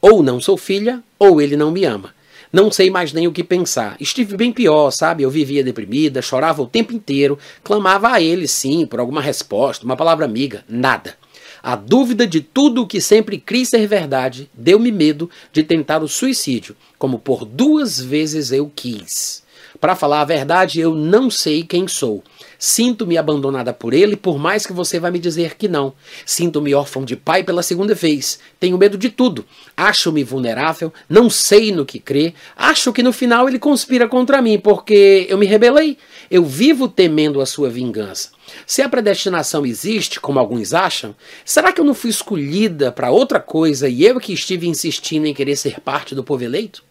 ou 0.00 0.23
não 0.23 0.40
sou 0.40 0.57
filha, 0.57 1.02
ou 1.18 1.42
ele 1.42 1.59
não 1.59 1.71
me 1.71 1.85
ama. 1.85 2.16
Não 2.52 2.70
sei 2.70 2.90
mais 2.90 3.12
nem 3.12 3.26
o 3.26 3.32
que 3.32 3.44
pensar. 3.44 3.96
Estive 4.00 4.36
bem 4.36 4.52
pior, 4.52 4.90
sabe? 4.90 5.22
Eu 5.22 5.30
vivia 5.30 5.62
deprimida, 5.62 6.22
chorava 6.22 6.62
o 6.62 6.66
tempo 6.66 6.94
inteiro, 6.94 7.38
clamava 7.62 8.08
a 8.12 8.22
ele, 8.22 8.48
sim, 8.48 8.86
por 8.86 9.00
alguma 9.00 9.20
resposta, 9.20 9.84
uma 9.84 9.96
palavra 9.96 10.24
amiga. 10.24 10.64
Nada. 10.68 11.16
A 11.62 11.76
dúvida 11.76 12.26
de 12.26 12.40
tudo 12.40 12.82
o 12.82 12.86
que 12.86 13.00
sempre 13.00 13.38
criei 13.38 13.64
ser 13.64 13.86
verdade 13.86 14.48
deu-me 14.54 14.90
medo 14.90 15.28
de 15.52 15.62
tentar 15.62 16.02
o 16.02 16.08
suicídio, 16.08 16.76
como 16.98 17.18
por 17.18 17.44
duas 17.44 18.00
vezes 18.00 18.52
eu 18.52 18.70
quis. 18.74 19.42
Para 19.80 19.94
falar 19.94 20.23
a 20.23 20.25
verdade, 20.25 20.80
eu 20.80 20.92
não 20.92 21.30
sei 21.30 21.62
quem 21.62 21.87
sou. 21.87 22.25
Sinto-me 22.58 23.16
abandonada 23.16 23.73
por 23.73 23.94
ele, 23.94 24.16
por 24.16 24.37
mais 24.37 24.66
que 24.66 24.73
você 24.73 24.99
vá 24.99 25.08
me 25.08 25.20
dizer 25.20 25.56
que 25.56 25.68
não. 25.68 25.92
Sinto-me 26.26 26.75
órfão 26.75 27.04
de 27.04 27.14
pai 27.14 27.44
pela 27.44 27.62
segunda 27.62 27.94
vez. 27.94 28.40
Tenho 28.58 28.76
medo 28.76 28.99
de 28.99 29.08
tudo. 29.08 29.44
Acho-me 29.76 30.25
vulnerável, 30.25 30.92
não 31.08 31.30
sei 31.30 31.70
no 31.70 31.87
que 31.87 32.00
crer. 32.00 32.35
Acho 32.56 32.92
que 32.92 33.04
no 33.04 33.12
final 33.12 33.49
ele 33.49 33.61
conspira 33.61 34.08
contra 34.08 34.42
mim, 34.42 34.58
porque 34.58 35.26
eu 35.28 35.38
me 35.38 35.47
rebelei. 35.47 35.97
Eu 36.28 36.44
vivo 36.44 36.88
temendo 36.88 37.40
a 37.40 37.47
sua 37.47 37.70
vingança. 37.70 38.30
Se 38.66 38.82
a 38.82 38.88
predestinação 38.88 39.64
existe, 39.64 40.18
como 40.18 40.40
alguns 40.40 40.75
acham, 40.75 41.14
será 41.44 41.73
que 41.73 41.80
eu 41.80 41.85
não 41.85 41.94
fui 41.94 42.11
escolhida 42.11 42.90
para 42.90 43.12
outra 43.12 43.38
coisa 43.38 43.88
e 43.88 44.04
eu 44.04 44.18
que 44.18 44.32
estive 44.32 44.66
insistindo 44.66 45.26
em 45.26 45.35
querer 45.35 45.54
ser 45.54 45.80
parte 45.80 46.16
do 46.16 46.25
povo 46.25 46.42
eleito? 46.42 46.88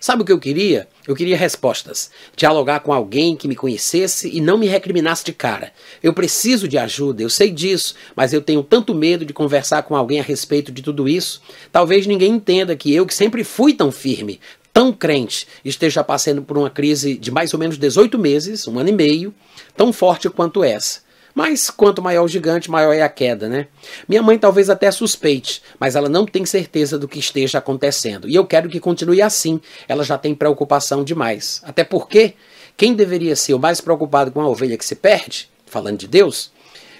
Sabe 0.00 0.22
o 0.22 0.24
que 0.24 0.32
eu 0.32 0.38
queria? 0.38 0.88
Eu 1.06 1.14
queria 1.14 1.36
respostas. 1.36 2.10
Dialogar 2.34 2.80
com 2.80 2.90
alguém 2.90 3.36
que 3.36 3.46
me 3.46 3.54
conhecesse 3.54 4.34
e 4.34 4.40
não 4.40 4.56
me 4.56 4.66
recriminasse 4.66 5.22
de 5.22 5.34
cara. 5.34 5.74
Eu 6.02 6.14
preciso 6.14 6.66
de 6.66 6.78
ajuda, 6.78 7.22
eu 7.22 7.28
sei 7.28 7.50
disso, 7.50 7.94
mas 8.16 8.32
eu 8.32 8.40
tenho 8.40 8.62
tanto 8.62 8.94
medo 8.94 9.26
de 9.26 9.34
conversar 9.34 9.82
com 9.82 9.94
alguém 9.94 10.18
a 10.18 10.22
respeito 10.22 10.72
de 10.72 10.80
tudo 10.80 11.06
isso. 11.06 11.42
Talvez 11.70 12.06
ninguém 12.06 12.32
entenda 12.32 12.74
que 12.74 12.94
eu, 12.94 13.04
que 13.04 13.12
sempre 13.12 13.44
fui 13.44 13.74
tão 13.74 13.92
firme, 13.92 14.40
tão 14.72 14.90
crente, 14.90 15.46
esteja 15.62 16.02
passando 16.02 16.40
por 16.40 16.56
uma 16.56 16.70
crise 16.70 17.14
de 17.18 17.30
mais 17.30 17.52
ou 17.52 17.60
menos 17.60 17.76
18 17.76 18.18
meses, 18.18 18.66
um 18.66 18.78
ano 18.78 18.88
e 18.88 18.92
meio, 18.92 19.34
tão 19.76 19.92
forte 19.92 20.30
quanto 20.30 20.64
essa. 20.64 21.00
Mas 21.34 21.70
quanto 21.70 22.02
maior 22.02 22.24
o 22.24 22.28
gigante, 22.28 22.70
maior 22.70 22.92
é 22.92 23.02
a 23.02 23.08
queda, 23.08 23.48
né? 23.48 23.68
Minha 24.08 24.22
mãe 24.22 24.38
talvez 24.38 24.68
até 24.68 24.90
suspeite, 24.90 25.62
mas 25.78 25.94
ela 25.94 26.08
não 26.08 26.26
tem 26.26 26.44
certeza 26.44 26.98
do 26.98 27.08
que 27.08 27.18
esteja 27.18 27.58
acontecendo. 27.58 28.28
E 28.28 28.34
eu 28.34 28.44
quero 28.44 28.68
que 28.68 28.80
continue 28.80 29.22
assim. 29.22 29.60
Ela 29.88 30.04
já 30.04 30.18
tem 30.18 30.34
preocupação 30.34 31.04
demais. 31.04 31.62
Até 31.64 31.84
porque 31.84 32.34
quem 32.76 32.94
deveria 32.94 33.36
ser 33.36 33.54
o 33.54 33.58
mais 33.58 33.80
preocupado 33.80 34.32
com 34.32 34.40
a 34.40 34.48
ovelha 34.48 34.76
que 34.76 34.84
se 34.84 34.96
perde, 34.96 35.48
falando 35.66 35.98
de 35.98 36.08
Deus, 36.08 36.50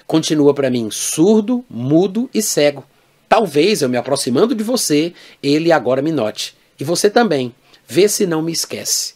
continua 0.07 0.55
para 0.55 0.71
mim 0.71 0.91
surdo, 0.91 1.65
mudo 1.69 2.29
e 2.33 2.41
cego. 2.41 2.85
Talvez 3.29 3.83
eu 3.83 3.89
me 3.89 3.97
aproximando 3.97 4.55
de 4.55 4.65
você, 4.65 5.13
ele 5.43 5.73
agora 5.73 6.03
me 6.03 6.13
note. 6.13 6.57
E 6.79 6.85
você 6.85 7.09
também. 7.09 7.55
Vê 7.87 8.09
se 8.09 8.27
não 8.27 8.43
me 8.43 8.53
esquece. 8.53 9.15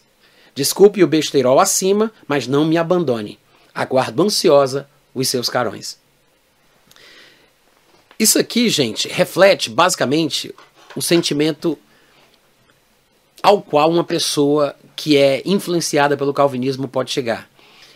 Desculpe 0.53 1.03
o 1.03 1.07
besteirol 1.07 1.59
acima, 1.59 2.11
mas 2.27 2.47
não 2.47 2.65
me 2.65 2.77
abandone. 2.77 3.39
Aguardo 3.73 4.23
ansiosa 4.23 4.87
os 5.15 5.29
seus 5.29 5.49
carões. 5.49 5.97
Isso 8.19 8.37
aqui, 8.37 8.69
gente, 8.69 9.07
reflete 9.07 9.69
basicamente 9.69 10.53
o 10.95 11.01
sentimento 11.01 11.77
ao 13.41 13.61
qual 13.61 13.89
uma 13.89 14.03
pessoa 14.03 14.75
que 14.95 15.17
é 15.17 15.41
influenciada 15.45 16.15
pelo 16.15 16.33
calvinismo 16.33 16.87
pode 16.87 17.11
chegar. 17.11 17.49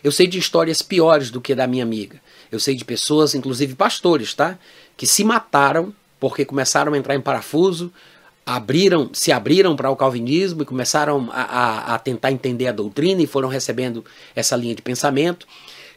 Eu 0.03 0.11
sei 0.11 0.27
de 0.27 0.37
histórias 0.37 0.81
piores 0.81 1.29
do 1.29 1.41
que 1.41 1.53
da 1.53 1.67
minha 1.67 1.83
amiga. 1.83 2.21
Eu 2.51 2.59
sei 2.59 2.75
de 2.75 2.85
pessoas, 2.85 3.35
inclusive 3.35 3.75
pastores, 3.75 4.33
tá? 4.33 4.57
Que 4.95 5.05
se 5.05 5.23
mataram 5.23 5.93
porque 6.19 6.45
começaram 6.45 6.93
a 6.93 6.97
entrar 6.97 7.15
em 7.15 7.21
parafuso, 7.21 7.91
abriram, 8.45 9.09
se 9.13 9.31
abriram 9.31 9.75
para 9.75 9.89
o 9.89 9.95
calvinismo 9.95 10.61
e 10.61 10.65
começaram 10.65 11.29
a, 11.31 11.41
a, 11.41 11.95
a, 11.95 11.99
tentar 11.99 12.31
entender 12.31 12.67
a 12.67 12.71
doutrina 12.71 13.21
e 13.21 13.27
foram 13.27 13.47
recebendo 13.47 14.03
essa 14.35 14.55
linha 14.55 14.75
de 14.75 14.81
pensamento 14.81 15.47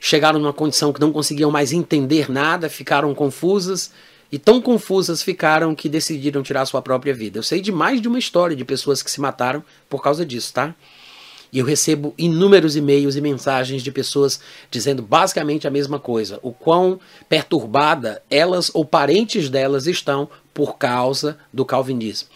chegaram 0.05 0.41
numa 0.41 0.53
condição 0.53 0.93
que 0.93 1.01
não 1.01 1.13
conseguiam 1.13 1.49
mais 1.49 1.73
entender 1.73 2.29
nada, 2.29 2.69
ficaram 2.69 3.15
confusas 3.15 3.93
e 4.33 4.37
tão 4.37 4.61
confusas 4.61 5.23
ficaram 5.23 5.77
que 5.77 5.89
decidiram 5.89 6.43
tirar 6.43 6.67
sua 6.67 6.83
própria 6.83 7.15
vida. 7.15 7.39
Eu 7.39 7.43
sei 7.43 7.61
de 7.61 7.71
mais 7.71 8.03
de 8.03 8.09
uma 8.09 8.19
história 8.19 8.57
de 8.57 8.65
pessoas 8.65 9.01
que 9.01 9.09
se 9.09 9.21
mataram 9.21 9.63
por 9.89 10.03
causa 10.03 10.27
disso, 10.27 10.53
tá? 10.53 10.75
E 11.53 11.61
eu 11.61 11.65
recebo 11.65 12.15
inúmeros 12.19 12.75
e-mails 12.75 13.15
e 13.15 13.21
mensagens 13.21 13.81
de 13.81 13.93
pessoas 13.93 14.41
dizendo 14.73 15.03
basicamente 15.03 15.69
a 15.69 15.71
mesma 15.71 16.01
coisa: 16.01 16.41
o 16.43 16.51
quão 16.51 16.99
perturbada 17.29 18.21
elas 18.29 18.73
ou 18.75 18.85
parentes 18.85 19.49
delas 19.49 19.87
estão 19.87 20.29
por 20.53 20.79
causa 20.79 21.39
do 21.53 21.65
calvinismo. 21.65 22.29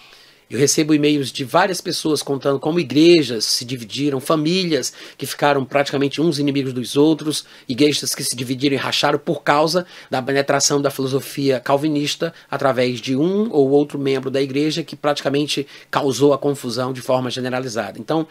Eu 0.48 0.60
recebo 0.60 0.94
e-mails 0.94 1.32
de 1.32 1.42
várias 1.44 1.80
pessoas 1.80 2.22
contando 2.22 2.60
como 2.60 2.78
igrejas 2.78 3.44
se 3.44 3.64
dividiram, 3.64 4.20
famílias 4.20 4.92
que 5.18 5.26
ficaram 5.26 5.64
praticamente 5.64 6.20
uns 6.20 6.38
inimigos 6.38 6.72
dos 6.72 6.96
outros, 6.96 7.44
igrejas 7.68 8.14
que 8.14 8.22
se 8.22 8.36
dividiram 8.36 8.76
e 8.76 8.78
racharam 8.78 9.18
por 9.18 9.42
causa 9.42 9.84
da 10.08 10.22
penetração 10.22 10.80
da 10.80 10.88
filosofia 10.88 11.58
calvinista 11.58 12.32
através 12.48 13.00
de 13.00 13.16
um 13.16 13.50
ou 13.50 13.70
outro 13.70 13.98
membro 13.98 14.30
da 14.30 14.40
igreja 14.40 14.84
que 14.84 14.94
praticamente 14.94 15.66
causou 15.90 16.32
a 16.32 16.38
confusão 16.38 16.92
de 16.92 17.00
forma 17.00 17.28
generalizada. 17.28 17.98
Então, 17.98 18.24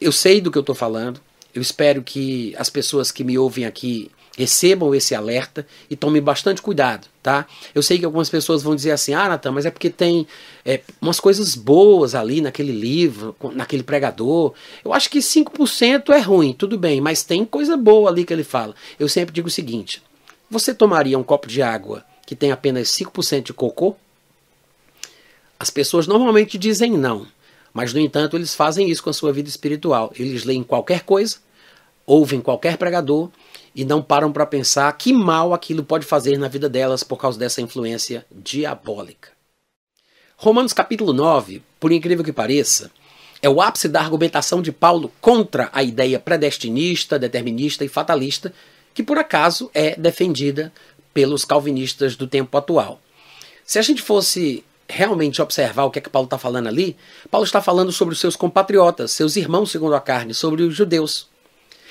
eu 0.00 0.12
sei 0.12 0.40
do 0.40 0.48
que 0.48 0.58
eu 0.58 0.60
estou 0.60 0.76
falando, 0.76 1.20
eu 1.52 1.60
espero 1.60 2.04
que 2.04 2.54
as 2.56 2.70
pessoas 2.70 3.10
que 3.10 3.24
me 3.24 3.36
ouvem 3.36 3.64
aqui 3.64 4.12
recebam 4.36 4.94
esse 4.94 5.14
alerta 5.14 5.66
e 5.88 5.96
tomem 5.96 6.20
bastante 6.20 6.60
cuidado, 6.60 7.06
tá? 7.22 7.46
Eu 7.74 7.82
sei 7.82 7.98
que 7.98 8.04
algumas 8.04 8.28
pessoas 8.28 8.62
vão 8.62 8.74
dizer 8.74 8.90
assim, 8.90 9.14
ah, 9.14 9.28
Natan, 9.28 9.52
mas 9.52 9.64
é 9.64 9.70
porque 9.70 9.90
tem 9.90 10.26
é, 10.64 10.80
umas 11.00 11.20
coisas 11.20 11.54
boas 11.54 12.14
ali 12.14 12.40
naquele 12.40 12.72
livro, 12.72 13.34
naquele 13.52 13.82
pregador. 13.82 14.52
Eu 14.84 14.92
acho 14.92 15.08
que 15.08 15.20
5% 15.20 16.10
é 16.10 16.20
ruim, 16.20 16.52
tudo 16.52 16.76
bem, 16.76 17.00
mas 17.00 17.22
tem 17.22 17.44
coisa 17.44 17.76
boa 17.76 18.10
ali 18.10 18.24
que 18.24 18.32
ele 18.32 18.44
fala. 18.44 18.74
Eu 18.98 19.08
sempre 19.08 19.32
digo 19.32 19.48
o 19.48 19.50
seguinte, 19.50 20.02
você 20.50 20.74
tomaria 20.74 21.18
um 21.18 21.22
copo 21.22 21.46
de 21.46 21.62
água 21.62 22.04
que 22.26 22.34
tem 22.34 22.50
apenas 22.50 22.88
5% 22.88 23.42
de 23.42 23.52
cocô? 23.52 23.96
As 25.58 25.70
pessoas 25.70 26.06
normalmente 26.06 26.58
dizem 26.58 26.92
não, 26.92 27.26
mas 27.72 27.94
no 27.94 28.00
entanto 28.00 28.36
eles 28.36 28.54
fazem 28.54 28.90
isso 28.90 29.02
com 29.02 29.10
a 29.10 29.14
sua 29.14 29.32
vida 29.32 29.48
espiritual. 29.48 30.12
Eles 30.18 30.44
leem 30.44 30.64
qualquer 30.64 31.02
coisa, 31.02 31.36
ouvem 32.04 32.40
qualquer 32.40 32.76
pregador 32.76 33.30
e 33.74 33.84
não 33.84 34.00
param 34.00 34.32
para 34.32 34.46
pensar 34.46 34.92
que 34.96 35.12
mal 35.12 35.52
aquilo 35.52 35.82
pode 35.82 36.06
fazer 36.06 36.38
na 36.38 36.48
vida 36.48 36.68
delas 36.68 37.02
por 37.02 37.16
causa 37.16 37.38
dessa 37.38 37.60
influência 37.60 38.24
diabólica. 38.30 39.30
Romanos 40.36 40.72
capítulo 40.72 41.12
9, 41.12 41.62
por 41.80 41.90
incrível 41.90 42.24
que 42.24 42.32
pareça, 42.32 42.90
é 43.42 43.48
o 43.48 43.60
ápice 43.60 43.88
da 43.88 44.00
argumentação 44.00 44.62
de 44.62 44.72
Paulo 44.72 45.12
contra 45.20 45.68
a 45.72 45.82
ideia 45.82 46.18
predestinista, 46.18 47.18
determinista 47.18 47.84
e 47.84 47.88
fatalista, 47.88 48.54
que 48.94 49.02
por 49.02 49.18
acaso 49.18 49.70
é 49.74 49.96
defendida 49.96 50.72
pelos 51.12 51.44
calvinistas 51.44 52.16
do 52.16 52.26
tempo 52.26 52.56
atual. 52.56 53.00
Se 53.64 53.78
a 53.78 53.82
gente 53.82 54.02
fosse 54.02 54.64
realmente 54.88 55.40
observar 55.40 55.84
o 55.84 55.90
que 55.90 55.98
é 55.98 56.02
que 56.02 56.10
Paulo 56.10 56.26
está 56.26 56.38
falando 56.38 56.68
ali, 56.68 56.96
Paulo 57.30 57.44
está 57.44 57.60
falando 57.60 57.92
sobre 57.92 58.14
os 58.14 58.20
seus 58.20 58.36
compatriotas, 58.36 59.12
seus 59.12 59.36
irmãos 59.36 59.70
segundo 59.70 59.94
a 59.94 60.00
carne, 60.00 60.34
sobre 60.34 60.62
os 60.62 60.74
judeus. 60.74 61.28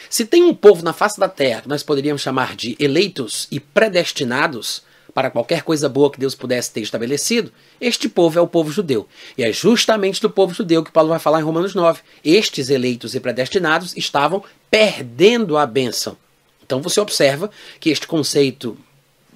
Se 0.10 0.26
tem 0.26 0.44
um 0.44 0.54
povo 0.54 0.84
na 0.84 0.94
face 0.94 1.20
da 1.20 1.30
terra 1.30 1.62
que 1.62 1.70
nós 1.70 1.84
poderíamos 1.84 2.22
chamar 2.22 2.56
de 2.56 2.76
eleitos 2.80 3.48
e 3.52 3.60
predestinados 3.60 4.84
para 5.14 5.30
qualquer 5.30 5.62
coisa 5.62 5.88
boa 5.88 6.12
que 6.12 6.20
Deus 6.20 6.34
pudesse 6.34 6.72
ter 6.72 6.82
estabelecido, 6.82 7.52
este 7.80 8.10
povo 8.10 8.40
é 8.40 8.42
o 8.42 8.48
povo 8.48 8.72
judeu. 8.72 9.08
E 9.38 9.44
é 9.44 9.52
justamente 9.52 10.22
do 10.22 10.30
povo 10.30 10.54
judeu 10.54 10.84
que 10.84 10.92
Paulo 10.92 11.10
vai 11.10 11.20
falar 11.20 11.40
em 11.40 11.44
Romanos 11.44 11.76
9. 11.76 12.02
Estes 12.24 12.70
eleitos 12.70 13.14
e 13.14 13.20
predestinados 13.20 13.96
estavam 13.96 14.44
perdendo 14.72 15.58
a 15.58 15.66
bênção. 15.66 16.18
Então 16.66 16.82
você 16.82 17.00
observa 17.00 17.52
que 17.80 17.90
este 17.90 18.08
conceito 18.08 18.78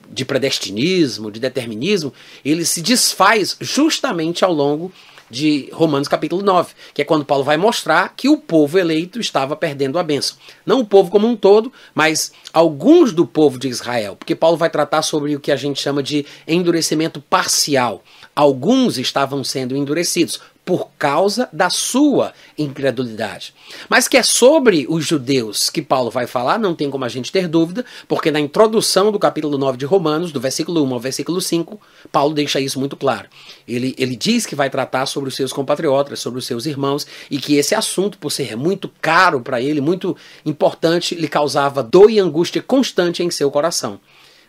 de 0.10 0.26
predestinismo, 0.26 1.30
de 1.30 1.40
determinismo, 1.40 2.14
ele 2.44 2.66
se 2.66 2.82
desfaz 2.82 3.58
justamente 3.60 4.44
ao 4.44 4.54
longo 4.54 4.92
de 5.30 5.70
Romanos 5.74 6.08
capítulo 6.08 6.42
9, 6.42 6.74
que 6.94 7.02
é 7.02 7.06
quando 7.06 7.26
Paulo 7.26 7.44
vai 7.44 7.58
mostrar 7.58 8.14
que 8.16 8.30
o 8.30 8.38
povo 8.38 8.78
eleito 8.78 9.20
estava 9.20 9.56
perdendo 9.56 10.00
a 10.00 10.04
bênção. 10.04 10.38
Não 10.66 10.80
o 10.80 10.86
povo 10.86 11.12
como 11.12 11.28
um 11.28 11.36
todo, 11.36 11.72
mas 11.94 12.32
alguns 12.54 13.12
do 13.14 13.26
povo 13.26 13.60
de 13.60 13.68
Israel, 13.68 14.16
porque 14.16 14.36
Paulo 14.36 14.58
vai 14.58 14.70
tratar 14.70 15.02
sobre 15.02 15.36
o 15.36 15.40
que 15.40 15.52
a 15.52 15.56
gente 15.56 15.82
chama 15.82 16.02
de 16.02 16.26
endurecimento 16.48 17.22
parcial. 17.22 18.04
Alguns 18.36 18.98
estavam 18.98 19.44
sendo 19.44 19.76
endurecidos, 19.76 20.40
por 20.68 20.90
causa 21.00 21.48
da 21.54 21.70
sua 21.70 22.34
incredulidade. 22.58 23.54
Mas 23.88 24.06
que 24.06 24.18
é 24.18 24.22
sobre 24.22 24.86
os 24.90 25.06
judeus 25.06 25.70
que 25.70 25.82
Paulo 25.82 26.12
vai 26.12 26.28
falar, 26.28 26.60
não 26.60 26.76
tem 26.76 26.92
como 26.92 27.06
a 27.06 27.08
gente 27.08 27.32
ter 27.32 27.48
dúvida, 27.48 27.86
porque 28.06 28.30
na 28.32 28.42
introdução 28.42 29.10
do 29.10 29.18
capítulo 29.18 29.58
9 29.58 29.78
de 29.78 29.86
Romanos, 29.86 30.34
do 30.34 30.42
versículo 30.42 30.84
1 30.84 30.94
ao 30.94 31.00
versículo 31.00 31.40
5, 31.40 31.80
Paulo 32.12 32.34
deixa 32.34 32.60
isso 32.60 32.82
muito 32.82 32.98
claro. 32.98 33.30
Ele, 33.66 33.96
ele 33.98 34.18
diz 34.18 34.46
que 34.46 34.56
vai 34.56 34.70
tratar 34.70 35.06
sobre 35.06 35.30
os 35.30 35.38
seus 35.38 35.54
compatriotas, 35.54 36.20
sobre 36.20 36.38
os 36.38 36.46
seus 36.46 36.66
irmãos, 36.66 37.08
e 37.32 37.40
que 37.40 37.56
esse 37.56 37.74
assunto, 37.74 38.18
por 38.18 38.30
ser 38.30 38.58
muito 38.58 38.92
caro 39.02 39.40
para 39.40 39.62
ele, 39.62 39.80
muito 39.80 40.18
importante, 40.46 41.16
lhe 41.16 41.30
causava 41.30 41.82
dor 41.82 42.12
e 42.12 42.20
angústia 42.20 42.62
constante 42.62 43.24
em 43.24 43.32
seu 43.32 43.50
coração. 43.50 44.02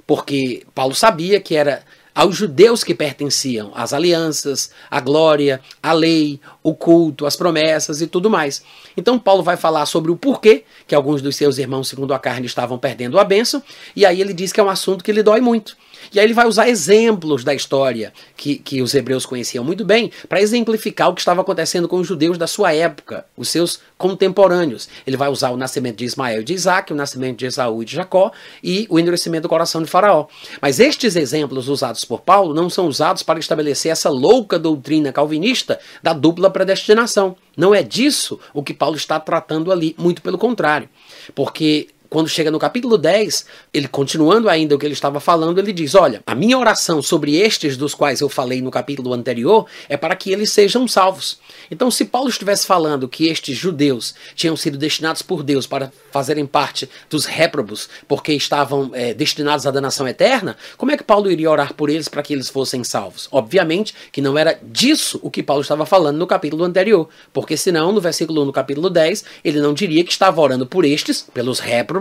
Porque 0.04 0.64
Paulo 0.74 0.96
sabia 0.96 1.38
que 1.38 1.54
era 1.54 1.84
aos 2.18 2.34
judeus 2.34 2.82
que 2.82 2.96
pertenciam 2.96 3.70
às 3.76 3.92
alianças, 3.92 4.72
à 4.90 4.98
glória, 4.98 5.60
à 5.80 5.92
lei, 5.92 6.40
o 6.64 6.74
culto, 6.74 7.24
as 7.24 7.36
promessas 7.36 8.02
e 8.02 8.08
tudo 8.08 8.28
mais. 8.28 8.60
Então 8.96 9.20
Paulo 9.20 9.40
vai 9.40 9.56
falar 9.56 9.86
sobre 9.86 10.10
o 10.10 10.16
porquê 10.16 10.64
que 10.84 10.96
alguns 10.96 11.22
dos 11.22 11.36
seus 11.36 11.58
irmãos, 11.58 11.86
segundo 11.86 12.12
a 12.12 12.18
carne, 12.18 12.44
estavam 12.44 12.76
perdendo 12.76 13.20
a 13.20 13.24
bênção, 13.24 13.62
e 13.94 14.04
aí 14.04 14.20
ele 14.20 14.34
diz 14.34 14.52
que 14.52 14.58
é 14.58 14.62
um 14.64 14.68
assunto 14.68 15.04
que 15.04 15.12
lhe 15.12 15.22
dói 15.22 15.40
muito. 15.40 15.76
E 16.12 16.18
aí 16.18 16.26
ele 16.26 16.34
vai 16.34 16.46
usar 16.46 16.68
exemplos 16.68 17.44
da 17.44 17.54
história 17.54 18.12
que, 18.36 18.56
que 18.56 18.82
os 18.82 18.94
hebreus 18.94 19.26
conheciam 19.26 19.64
muito 19.64 19.84
bem 19.84 20.10
para 20.28 20.40
exemplificar 20.40 21.08
o 21.08 21.14
que 21.14 21.20
estava 21.20 21.40
acontecendo 21.40 21.88
com 21.88 21.96
os 21.98 22.06
judeus 22.06 22.38
da 22.38 22.46
sua 22.46 22.72
época, 22.72 23.26
os 23.36 23.48
seus 23.48 23.80
contemporâneos. 23.96 24.88
Ele 25.06 25.16
vai 25.16 25.28
usar 25.28 25.50
o 25.50 25.56
nascimento 25.56 25.96
de 25.96 26.04
Ismael 26.04 26.40
e 26.40 26.44
de 26.44 26.54
Isaac, 26.54 26.92
o 26.92 26.96
nascimento 26.96 27.38
de 27.38 27.46
Esaú 27.46 27.82
e 27.82 27.86
de 27.86 27.94
Jacó 27.94 28.32
e 28.62 28.86
o 28.88 28.98
endurecimento 28.98 29.42
do 29.42 29.48
coração 29.48 29.82
de 29.82 29.88
Faraó. 29.88 30.26
Mas 30.60 30.80
estes 30.80 31.16
exemplos 31.16 31.68
usados 31.68 32.04
por 32.04 32.20
Paulo 32.20 32.54
não 32.54 32.70
são 32.70 32.86
usados 32.86 33.22
para 33.22 33.38
estabelecer 33.38 33.92
essa 33.92 34.08
louca 34.08 34.58
doutrina 34.58 35.12
calvinista 35.12 35.78
da 36.02 36.12
dupla 36.12 36.50
predestinação. 36.50 37.36
Não 37.56 37.74
é 37.74 37.82
disso 37.82 38.38
o 38.54 38.62
que 38.62 38.72
Paulo 38.72 38.96
está 38.96 39.18
tratando 39.18 39.72
ali, 39.72 39.94
muito 39.98 40.22
pelo 40.22 40.38
contrário. 40.38 40.88
Porque 41.34 41.88
quando 42.10 42.28
chega 42.28 42.50
no 42.50 42.58
capítulo 42.58 42.96
10, 42.96 43.44
ele 43.72 43.86
continuando 43.86 44.48
ainda 44.48 44.74
o 44.74 44.78
que 44.78 44.86
ele 44.86 44.94
estava 44.94 45.20
falando, 45.20 45.58
ele 45.58 45.72
diz: 45.72 45.94
Olha, 45.94 46.22
a 46.26 46.34
minha 46.34 46.58
oração 46.58 47.02
sobre 47.02 47.36
estes 47.36 47.76
dos 47.76 47.94
quais 47.94 48.20
eu 48.20 48.28
falei 48.28 48.62
no 48.62 48.70
capítulo 48.70 49.12
anterior 49.12 49.66
é 49.88 49.96
para 49.96 50.16
que 50.16 50.32
eles 50.32 50.50
sejam 50.50 50.88
salvos. 50.88 51.38
Então, 51.70 51.90
se 51.90 52.06
Paulo 52.06 52.30
estivesse 52.30 52.66
falando 52.66 53.08
que 53.08 53.28
estes 53.28 53.56
judeus 53.56 54.14
tinham 54.34 54.56
sido 54.56 54.78
destinados 54.78 55.20
por 55.20 55.42
Deus 55.42 55.66
para 55.66 55.92
fazerem 56.10 56.46
parte 56.46 56.88
dos 57.10 57.26
réprobos, 57.26 57.88
porque 58.06 58.32
estavam 58.32 58.90
é, 58.94 59.12
destinados 59.12 59.66
à 59.66 59.70
danação 59.70 60.08
eterna, 60.08 60.56
como 60.76 60.92
é 60.92 60.96
que 60.96 61.04
Paulo 61.04 61.30
iria 61.30 61.50
orar 61.50 61.74
por 61.74 61.90
eles 61.90 62.08
para 62.08 62.22
que 62.22 62.32
eles 62.32 62.48
fossem 62.48 62.82
salvos? 62.82 63.28
Obviamente 63.30 63.94
que 64.10 64.22
não 64.22 64.38
era 64.38 64.58
disso 64.62 65.20
o 65.22 65.30
que 65.30 65.42
Paulo 65.42 65.62
estava 65.62 65.84
falando 65.84 66.16
no 66.16 66.26
capítulo 66.26 66.64
anterior, 66.64 67.08
porque 67.32 67.56
senão, 67.56 67.92
no 67.92 68.00
versículo 68.00 68.42
1 68.42 68.46
do 68.46 68.52
capítulo 68.52 68.88
10, 68.88 69.24
ele 69.44 69.60
não 69.60 69.74
diria 69.74 70.02
que 70.02 70.10
estava 70.10 70.40
orando 70.40 70.66
por 70.66 70.84
estes, 70.84 71.26
pelos 71.34 71.58
réprobos 71.58 71.97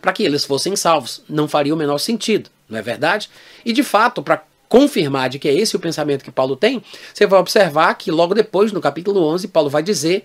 para 0.00 0.12
que 0.12 0.22
eles 0.22 0.44
fossem 0.44 0.74
salvos. 0.76 1.22
Não 1.28 1.48
faria 1.48 1.74
o 1.74 1.76
menor 1.76 1.98
sentido, 1.98 2.50
não 2.68 2.78
é 2.78 2.82
verdade? 2.82 3.28
E 3.64 3.72
de 3.72 3.82
fato, 3.82 4.22
para 4.22 4.42
confirmar 4.68 5.28
de 5.28 5.38
que 5.38 5.48
é 5.48 5.52
esse 5.52 5.74
o 5.74 5.80
pensamento 5.80 6.24
que 6.24 6.30
Paulo 6.30 6.54
tem, 6.54 6.82
você 7.12 7.26
vai 7.26 7.40
observar 7.40 7.92
que 7.94 8.10
logo 8.10 8.34
depois, 8.34 8.70
no 8.70 8.80
capítulo 8.80 9.20
11, 9.26 9.48
Paulo 9.48 9.68
vai 9.68 9.82
dizer 9.82 10.24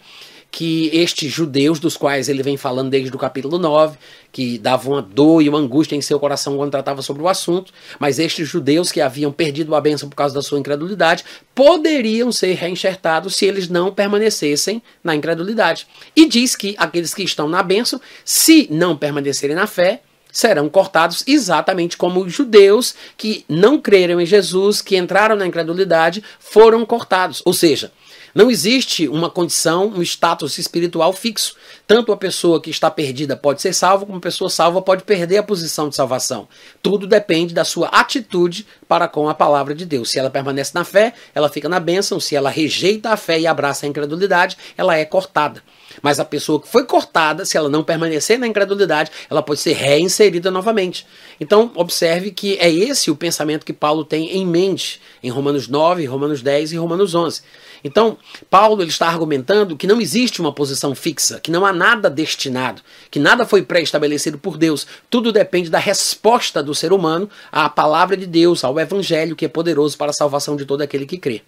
que 0.52 0.90
estes 0.94 1.32
judeus, 1.32 1.80
dos 1.80 1.98
quais 1.98 2.30
ele 2.30 2.42
vem 2.42 2.56
falando 2.56 2.90
desde 2.90 3.14
o 3.14 3.20
capítulo 3.20 3.58
9, 3.58 3.98
que 4.32 4.58
davam 4.58 4.94
uma 4.94 5.02
dor 5.02 5.42
e 5.42 5.50
uma 5.50 5.58
angústia 5.58 5.96
em 5.96 6.02
seu 6.02 6.20
coração 6.20 6.58
quando 6.58 6.72
tratava 6.72 7.02
sobre 7.02 7.24
o 7.24 7.28
assunto, 7.28 7.74
mas 8.00 8.20
estes 8.20 8.48
judeus 8.48 8.92
que 8.92 9.02
haviam 9.02 9.32
perdido 9.32 9.76
a 9.76 9.82
bênção 9.82 10.10
por 10.10 10.16
causa 10.16 10.34
da 10.34 10.42
sua 10.42 10.60
incredulidade, 10.60 11.26
poderiam 11.54 12.32
ser 12.32 12.54
reenxertados 12.54 13.36
se 13.36 13.46
eles 13.46 13.70
não 13.70 13.94
permanecessem 13.94 14.82
na 15.04 15.16
incredulidade. 15.16 15.88
E 16.16 16.26
diz 16.26 16.56
que 16.56 16.76
aqueles 16.78 17.14
que 17.14 17.24
estão 17.24 17.48
na 17.48 17.62
bênção, 17.62 18.00
se 18.24 18.68
não 18.72 18.96
permanecerem 18.96 19.56
na 19.56 19.68
fé, 19.68 20.02
serão 20.36 20.68
cortados 20.68 21.24
exatamente 21.26 21.96
como 21.96 22.22
os 22.22 22.34
judeus 22.34 22.94
que 23.16 23.46
não 23.48 23.80
creram 23.80 24.20
em 24.20 24.26
Jesus, 24.26 24.82
que 24.82 24.98
entraram 24.98 25.38
na 25.38 25.48
incredulidade, 25.48 26.22
foram 26.40 26.86
cortados. 26.86 27.42
Ou 27.46 27.54
seja, 27.54 27.90
não 28.36 28.52
existe 28.52 29.08
uma 29.08 29.30
condição, 29.30 29.88
um 29.88 30.02
status 30.02 30.58
espiritual 30.58 31.14
fixo. 31.14 31.56
Tanto 31.88 32.12
a 32.12 32.18
pessoa 32.18 32.62
que 32.62 32.70
está 32.70 32.92
perdida 32.92 33.38
pode 33.38 33.62
ser 33.62 33.72
salva, 33.72 34.06
como 34.06 34.18
a 34.18 34.22
pessoa 34.22 34.50
salva 34.50 34.82
pode 34.82 35.04
perder 35.04 35.38
a 35.38 35.44
posição 35.44 35.88
de 35.88 35.96
salvação. 35.96 36.46
Tudo 36.84 37.08
depende 37.08 37.54
da 37.54 37.64
sua 37.64 37.88
atitude 37.88 38.68
para 38.90 39.08
com 39.08 39.30
a 39.30 39.34
palavra 39.34 39.74
de 39.74 39.86
Deus. 39.86 40.12
Se 40.12 40.20
ela 40.20 40.30
permanece 40.30 40.72
na 40.76 40.84
fé, 40.84 41.14
ela 41.34 41.48
fica 41.48 41.70
na 41.70 41.80
bênção. 41.80 42.20
Se 42.20 42.36
ela 42.36 42.50
rejeita 42.50 43.12
a 43.12 43.16
fé 43.16 43.40
e 43.40 43.48
abraça 43.48 43.86
a 43.86 43.90
incredulidade, 43.90 44.58
ela 44.78 44.98
é 44.98 45.06
cortada. 45.06 45.64
Mas 46.02 46.20
a 46.20 46.26
pessoa 46.26 46.62
que 46.62 46.68
foi 46.68 46.84
cortada, 46.84 47.46
se 47.46 47.56
ela 47.56 47.70
não 47.70 47.86
permanecer 47.86 48.38
na 48.38 48.48
incredulidade, 48.48 49.12
ela 49.30 49.42
pode 49.42 49.62
ser 49.62 49.74
reinserida 49.74 50.52
novamente. 50.52 51.08
Então, 51.40 51.72
observe 51.76 52.32
que 52.32 52.58
é 52.58 52.70
esse 52.70 53.10
o 53.10 53.16
pensamento 53.16 53.66
que 53.66 53.72
Paulo 53.72 54.04
tem 54.04 54.36
em 54.36 54.46
mente 54.46 55.00
em 55.24 55.30
Romanos 55.30 55.70
9, 55.70 56.06
Romanos 56.06 56.42
10 56.42 56.74
e 56.74 56.78
Romanos 56.78 57.16
11. 57.16 57.42
Então, 57.86 58.18
Paulo 58.50 58.82
ele 58.82 58.90
está 58.90 59.08
argumentando 59.08 59.78
que 59.78 59.86
não 59.86 60.02
existe 60.02 60.42
uma 60.42 60.52
posição 60.52 60.96
fixa, 60.96 61.40
que 61.40 61.52
não 61.52 61.64
há 61.64 61.72
nada 61.72 62.10
destinado, 62.10 62.82
que 63.12 63.20
nada 63.20 63.46
foi 63.46 63.62
pré-estabelecido 63.62 64.40
por 64.40 64.58
Deus. 64.58 64.88
Tudo 65.08 65.32
depende 65.32 65.70
da 65.70 65.78
resposta 65.78 66.64
do 66.64 66.74
ser 66.74 66.92
humano 66.92 67.30
à 67.52 67.70
palavra 67.70 68.18
de 68.18 68.26
Deus, 68.26 68.64
ao 68.64 68.80
evangelho 68.80 69.36
que 69.36 69.46
é 69.46 69.48
poderoso 69.48 70.00
para 70.00 70.10
a 70.10 70.14
salvação 70.14 70.56
de 70.56 70.66
todo 70.66 70.82
aquele 70.82 71.06
que 71.06 71.20
crê. 71.20 71.44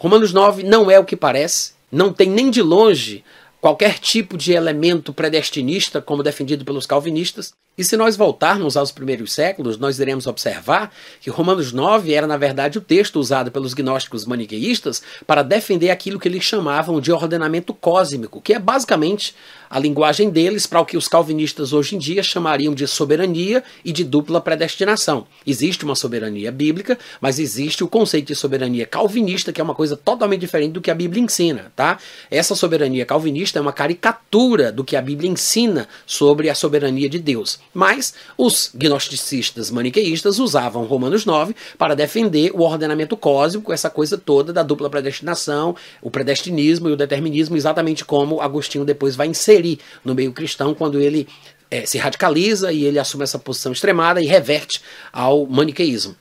Romanos 0.00 0.32
9 0.32 0.64
não 0.64 0.90
é 0.90 0.98
o 0.98 1.04
que 1.04 1.14
parece, 1.14 1.74
não 1.92 2.12
tem 2.12 2.28
nem 2.28 2.50
de 2.50 2.62
longe 2.62 3.22
qualquer 3.60 3.98
tipo 3.98 4.36
de 4.36 4.52
elemento 4.52 5.12
predestinista, 5.12 6.00
como 6.00 6.22
defendido 6.22 6.64
pelos 6.64 6.86
calvinistas. 6.86 7.52
E 7.76 7.84
se 7.84 7.96
nós 7.96 8.16
voltarmos 8.16 8.76
aos 8.76 8.90
primeiros 8.90 9.32
séculos, 9.32 9.78
nós 9.78 9.98
iremos 9.98 10.26
observar 10.26 10.92
que 11.20 11.30
Romanos 11.30 11.72
9 11.72 12.12
era, 12.12 12.26
na 12.26 12.36
verdade, 12.36 12.78
o 12.78 12.80
texto 12.80 13.18
usado 13.18 13.50
pelos 13.50 13.74
gnósticos 13.74 14.24
maniqueístas 14.24 15.02
para 15.26 15.42
defender 15.42 15.90
aquilo 15.90 16.18
que 16.18 16.28
eles 16.28 16.42
chamavam 16.42 17.00
de 17.00 17.12
ordenamento 17.12 17.72
cósmico, 17.72 18.40
que 18.40 18.52
é 18.52 18.58
basicamente 18.58 19.34
a 19.70 19.78
linguagem 19.78 20.28
deles 20.28 20.66
para 20.66 20.80
o 20.80 20.84
que 20.84 20.96
os 20.96 21.06
calvinistas 21.06 21.72
hoje 21.72 21.94
em 21.94 21.98
dia 21.98 22.24
chamariam 22.24 22.74
de 22.74 22.88
soberania 22.88 23.62
e 23.84 23.92
de 23.92 24.02
dupla 24.02 24.40
predestinação. 24.40 25.28
Existe 25.46 25.84
uma 25.84 25.94
soberania 25.94 26.50
bíblica, 26.50 26.98
mas 27.20 27.38
existe 27.38 27.84
o 27.84 27.88
conceito 27.88 28.26
de 28.26 28.34
soberania 28.34 28.84
calvinista, 28.84 29.52
que 29.52 29.60
é 29.60 29.64
uma 29.64 29.74
coisa 29.74 29.96
totalmente 29.96 30.40
diferente 30.40 30.72
do 30.72 30.80
que 30.80 30.90
a 30.90 30.94
Bíblia 30.94 31.22
ensina, 31.22 31.70
tá? 31.76 31.98
Essa 32.28 32.56
soberania 32.56 33.06
calvinista 33.06 33.60
é 33.60 33.62
uma 33.62 33.72
caricatura 33.72 34.72
do 34.72 34.82
que 34.82 34.96
a 34.96 35.02
Bíblia 35.02 35.30
ensina 35.30 35.86
sobre 36.04 36.50
a 36.50 36.54
soberania 36.54 37.08
de 37.08 37.20
Deus. 37.20 37.60
Mas 37.72 38.12
os 38.36 38.72
gnosticistas 38.74 39.70
maniqueístas 39.70 40.40
usavam 40.40 40.84
Romanos 40.84 41.24
9 41.24 41.54
para 41.78 41.94
defender 41.94 42.50
o 42.54 42.62
ordenamento 42.62 43.16
cósmico, 43.16 43.72
essa 43.72 43.88
coisa 43.88 44.18
toda 44.18 44.52
da 44.52 44.64
dupla 44.64 44.90
predestinação, 44.90 45.76
o 46.02 46.10
predestinismo 46.10 46.88
e 46.88 46.92
o 46.92 46.96
determinismo, 46.96 47.56
exatamente 47.56 48.04
como 48.04 48.40
Agostinho 48.40 48.84
depois 48.84 49.14
vai 49.14 49.28
inserir 49.60 49.78
no 50.04 50.14
meio 50.14 50.32
cristão 50.32 50.74
quando 50.74 51.00
ele 51.00 51.28
é, 51.70 51.86
se 51.86 51.98
radicaliza 51.98 52.72
e 52.72 52.84
ele 52.84 52.98
assume 52.98 53.24
essa 53.24 53.38
posição 53.38 53.72
extremada 53.72 54.20
e 54.20 54.26
reverte 54.26 54.82
ao 55.12 55.46
maniqueísmo. 55.46 56.16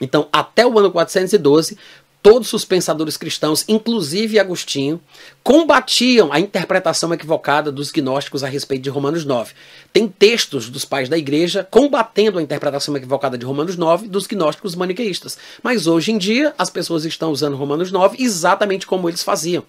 Então, 0.00 0.28
até 0.32 0.66
o 0.66 0.78
ano 0.78 0.90
412, 0.90 1.76
todos 2.22 2.50
os 2.54 2.64
pensadores 2.64 3.18
cristãos, 3.18 3.66
inclusive 3.68 4.38
Agostinho, 4.38 4.98
combatiam 5.42 6.32
a 6.32 6.40
interpretação 6.40 7.12
equivocada 7.12 7.70
dos 7.70 7.90
gnósticos 7.90 8.42
a 8.42 8.48
respeito 8.48 8.82
de 8.82 8.88
Romanos 8.88 9.26
9. 9.26 9.52
Tem 9.92 10.08
textos 10.08 10.70
dos 10.70 10.86
pais 10.86 11.10
da 11.10 11.18
igreja 11.18 11.68
combatendo 11.70 12.38
a 12.38 12.42
interpretação 12.42 12.96
equivocada 12.96 13.36
de 13.36 13.44
Romanos 13.44 13.76
9 13.76 14.08
dos 14.08 14.26
gnósticos 14.26 14.74
maniqueístas. 14.74 15.36
Mas 15.62 15.86
hoje 15.86 16.12
em 16.12 16.18
dia, 16.18 16.54
as 16.56 16.70
pessoas 16.70 17.04
estão 17.04 17.30
usando 17.30 17.56
Romanos 17.56 17.92
9 17.92 18.16
exatamente 18.18 18.86
como 18.86 19.06
eles 19.06 19.22
faziam. 19.22 19.62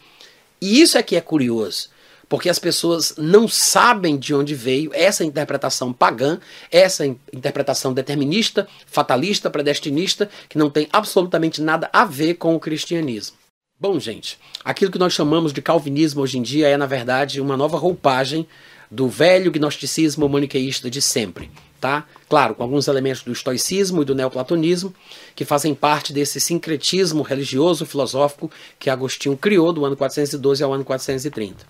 E 0.62 0.80
isso 0.82 0.98
é 0.98 1.04
que 1.04 1.18
é 1.18 1.22
curioso 1.22 1.90
porque 2.32 2.48
as 2.48 2.60
pessoas 2.60 3.16
não 3.18 3.46
sabem 3.46 4.18
de 4.18 4.34
onde 4.34 4.56
veio 4.56 4.90
essa 4.94 5.26
interpretação 5.26 5.92
pagã, 5.92 6.40
essa 6.72 7.06
interpretação 7.06 7.94
determinista, 7.94 8.70
fatalista, 8.86 9.50
predestinista, 9.50 10.30
que 10.48 10.58
não 10.58 10.70
tem 10.70 10.88
absolutamente 10.94 11.62
nada 11.62 11.90
a 11.92 12.06
ver 12.06 12.36
com 12.36 12.56
o 12.56 12.60
cristianismo. 12.60 13.36
Bom, 13.78 14.00
gente, 14.00 14.40
aquilo 14.64 14.90
que 14.90 14.98
nós 14.98 15.12
chamamos 15.12 15.52
de 15.52 15.62
calvinismo 15.62 16.22
hoje 16.22 16.38
em 16.38 16.42
dia 16.42 16.70
é, 16.70 16.78
na 16.78 16.86
verdade, 16.86 17.42
uma 17.42 17.58
nova 17.58 17.78
roupagem 17.78 18.48
do 18.90 19.10
velho 19.10 19.52
gnosticismo 19.52 20.30
maniqueísta 20.30 20.90
de 20.90 21.02
sempre. 21.02 21.52
Tá? 21.82 22.06
Claro, 22.30 22.56
com 22.56 22.64
alguns 22.64 22.88
elementos 22.88 23.24
do 23.24 23.34
estoicismo 23.34 24.04
e 24.04 24.06
do 24.06 24.16
neoplatonismo, 24.16 24.94
que 25.36 25.44
fazem 25.44 25.76
parte 25.76 26.14
desse 26.14 26.40
sincretismo 26.40 27.24
religioso 27.24 27.86
filosófico 27.86 28.50
que 28.80 28.90
Agostinho 28.90 29.36
criou 29.36 29.74
do 29.74 29.84
ano 29.84 29.98
412 29.98 30.64
ao 30.64 30.72
ano 30.72 30.86
430. 30.86 31.66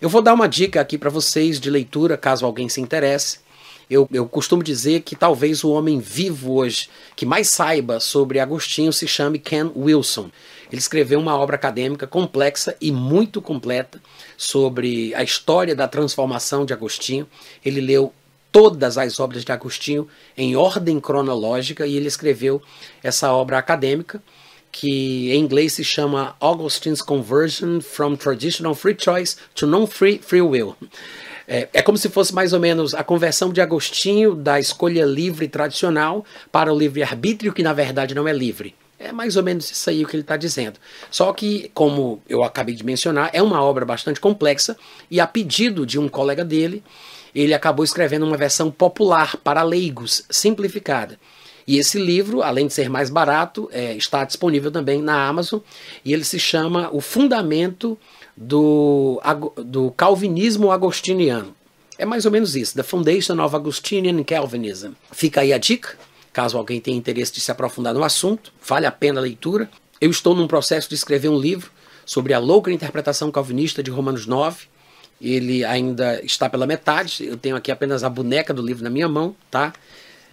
Eu 0.00 0.08
vou 0.08 0.22
dar 0.22 0.32
uma 0.32 0.48
dica 0.48 0.80
aqui 0.80 0.96
para 0.96 1.10
vocês 1.10 1.60
de 1.60 1.68
leitura, 1.68 2.16
caso 2.16 2.46
alguém 2.46 2.70
se 2.70 2.80
interesse. 2.80 3.38
Eu, 3.90 4.08
eu, 4.10 4.26
costumo 4.26 4.62
dizer 4.62 5.02
que 5.02 5.14
talvez 5.14 5.62
o 5.62 5.70
homem 5.72 5.98
vivo 5.98 6.54
hoje 6.54 6.88
que 7.14 7.26
mais 7.26 7.50
saiba 7.50 8.00
sobre 8.00 8.38
Agostinho 8.38 8.94
se 8.94 9.06
chame 9.06 9.38
Ken 9.38 9.70
Wilson. 9.76 10.30
Ele 10.72 10.80
escreveu 10.80 11.20
uma 11.20 11.36
obra 11.36 11.56
acadêmica 11.56 12.06
complexa 12.06 12.74
e 12.80 12.90
muito 12.90 13.42
completa 13.42 14.00
sobre 14.38 15.14
a 15.14 15.22
história 15.22 15.74
da 15.74 15.86
transformação 15.86 16.64
de 16.64 16.72
Agostinho. 16.72 17.28
Ele 17.62 17.82
leu 17.82 18.10
todas 18.50 18.96
as 18.96 19.20
obras 19.20 19.44
de 19.44 19.52
Agostinho 19.52 20.08
em 20.34 20.56
ordem 20.56 20.98
cronológica 20.98 21.86
e 21.86 21.94
ele 21.94 22.08
escreveu 22.08 22.62
essa 23.02 23.30
obra 23.34 23.58
acadêmica 23.58 24.22
que 24.72 25.32
em 25.32 25.40
inglês 25.40 25.74
se 25.74 25.84
chama 25.84 26.36
Augustine's 26.40 27.02
Conversion 27.02 27.80
from 27.80 28.16
Traditional 28.16 28.74
Free 28.74 28.96
Choice 28.98 29.36
to 29.54 29.66
Non-Free 29.66 30.20
Free 30.22 30.42
Will. 30.42 30.76
É, 31.46 31.68
é, 31.72 31.82
como 31.82 31.98
se 31.98 32.08
fosse 32.08 32.32
mais 32.32 32.52
ou 32.52 32.60
menos 32.60 32.94
a 32.94 33.02
conversão 33.02 33.52
de 33.52 33.60
Agostinho 33.60 34.36
da 34.36 34.60
escolha 34.60 35.04
livre 35.04 35.48
tradicional 35.48 36.24
para 36.52 36.72
o 36.72 36.78
livre-arbítrio, 36.78 37.52
que 37.52 37.62
na 37.62 37.72
verdade 37.72 38.14
não 38.14 38.28
é 38.28 38.32
livre. 38.32 38.74
É 39.00 39.10
mais 39.10 39.36
ou 39.36 39.42
menos 39.42 39.68
isso 39.70 39.90
aí 39.90 40.04
o 40.04 40.06
que 40.06 40.14
ele 40.14 40.22
está 40.22 40.36
dizendo. 40.36 40.78
Só 41.10 41.32
que, 41.32 41.70
como 41.74 42.22
eu 42.28 42.44
acabei 42.44 42.74
de 42.74 42.84
mencionar, 42.84 43.30
é 43.32 43.42
uma 43.42 43.62
obra 43.62 43.84
bastante 43.84 44.20
complexa 44.20 44.76
e, 45.10 45.18
a 45.18 45.26
pedido 45.26 45.84
de 45.84 45.98
um 45.98 46.06
colega 46.06 46.44
dele, 46.44 46.84
ele 47.34 47.54
acabou 47.54 47.84
escrevendo 47.84 48.26
uma 48.26 48.36
versão 48.36 48.70
popular 48.70 49.36
para 49.38 49.62
leigos, 49.62 50.22
simplificada. 50.28 51.18
E 51.70 51.78
esse 51.78 52.00
livro, 52.00 52.42
além 52.42 52.66
de 52.66 52.72
ser 52.72 52.90
mais 52.90 53.08
barato, 53.10 53.68
é, 53.70 53.94
está 53.94 54.24
disponível 54.24 54.72
também 54.72 55.00
na 55.00 55.28
Amazon 55.28 55.60
e 56.04 56.12
ele 56.12 56.24
se 56.24 56.36
chama 56.36 56.90
O 56.92 57.00
Fundamento 57.00 57.96
do, 58.36 59.22
do 59.64 59.92
Calvinismo 59.92 60.72
Agostiniano. 60.72 61.54
É 61.96 62.04
mais 62.04 62.26
ou 62.26 62.32
menos 62.32 62.56
isso, 62.56 62.74
The 62.74 62.82
Foundation 62.82 63.40
of 63.40 63.54
Augustinian 63.54 64.20
Calvinism. 64.24 64.94
Fica 65.12 65.42
aí 65.42 65.52
a 65.52 65.58
dica, 65.58 65.96
caso 66.32 66.58
alguém 66.58 66.80
tenha 66.80 66.98
interesse 66.98 67.34
de 67.34 67.40
se 67.40 67.52
aprofundar 67.52 67.94
no 67.94 68.02
assunto, 68.02 68.52
vale 68.66 68.86
a 68.86 68.90
pena 68.90 69.20
a 69.20 69.22
leitura. 69.22 69.70
Eu 70.00 70.10
estou 70.10 70.34
num 70.34 70.48
processo 70.48 70.88
de 70.88 70.96
escrever 70.96 71.28
um 71.28 71.38
livro 71.38 71.70
sobre 72.04 72.34
a 72.34 72.40
louca 72.40 72.72
interpretação 72.72 73.30
calvinista 73.30 73.80
de 73.80 73.92
Romanos 73.92 74.26
9. 74.26 74.66
Ele 75.20 75.64
ainda 75.64 76.20
está 76.24 76.50
pela 76.50 76.66
metade, 76.66 77.26
eu 77.26 77.36
tenho 77.36 77.54
aqui 77.54 77.70
apenas 77.70 78.02
a 78.02 78.08
boneca 78.08 78.52
do 78.52 78.60
livro 78.60 78.82
na 78.82 78.90
minha 78.90 79.08
mão, 79.08 79.36
tá? 79.48 79.72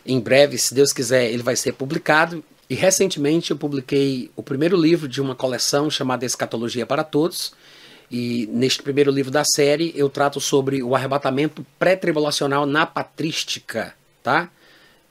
Em 0.07 0.21
breve, 0.21 0.57
se 0.57 0.73
Deus 0.73 0.93
quiser, 0.93 1.29
ele 1.29 1.43
vai 1.43 1.57
ser 1.57 1.73
publicado. 1.73 2.41
E 2.69 2.75
recentemente 2.75 3.51
eu 3.51 3.57
publiquei 3.57 4.31
o 4.37 4.41
primeiro 4.41 4.77
livro 4.77 5.07
de 5.07 5.21
uma 5.21 5.35
coleção 5.35 5.89
chamada 5.89 6.25
Escatologia 6.25 6.85
para 6.85 7.03
Todos. 7.03 7.53
E 8.09 8.47
neste 8.51 8.81
primeiro 8.81 9.11
livro 9.11 9.29
da 9.29 9.43
série 9.43 9.93
eu 9.95 10.09
trato 10.09 10.39
sobre 10.39 10.81
o 10.81 10.95
arrebatamento 10.95 11.65
pré-tribulacional 11.77 12.65
na 12.65 12.85
patrística, 12.85 13.93
tá? 14.23 14.49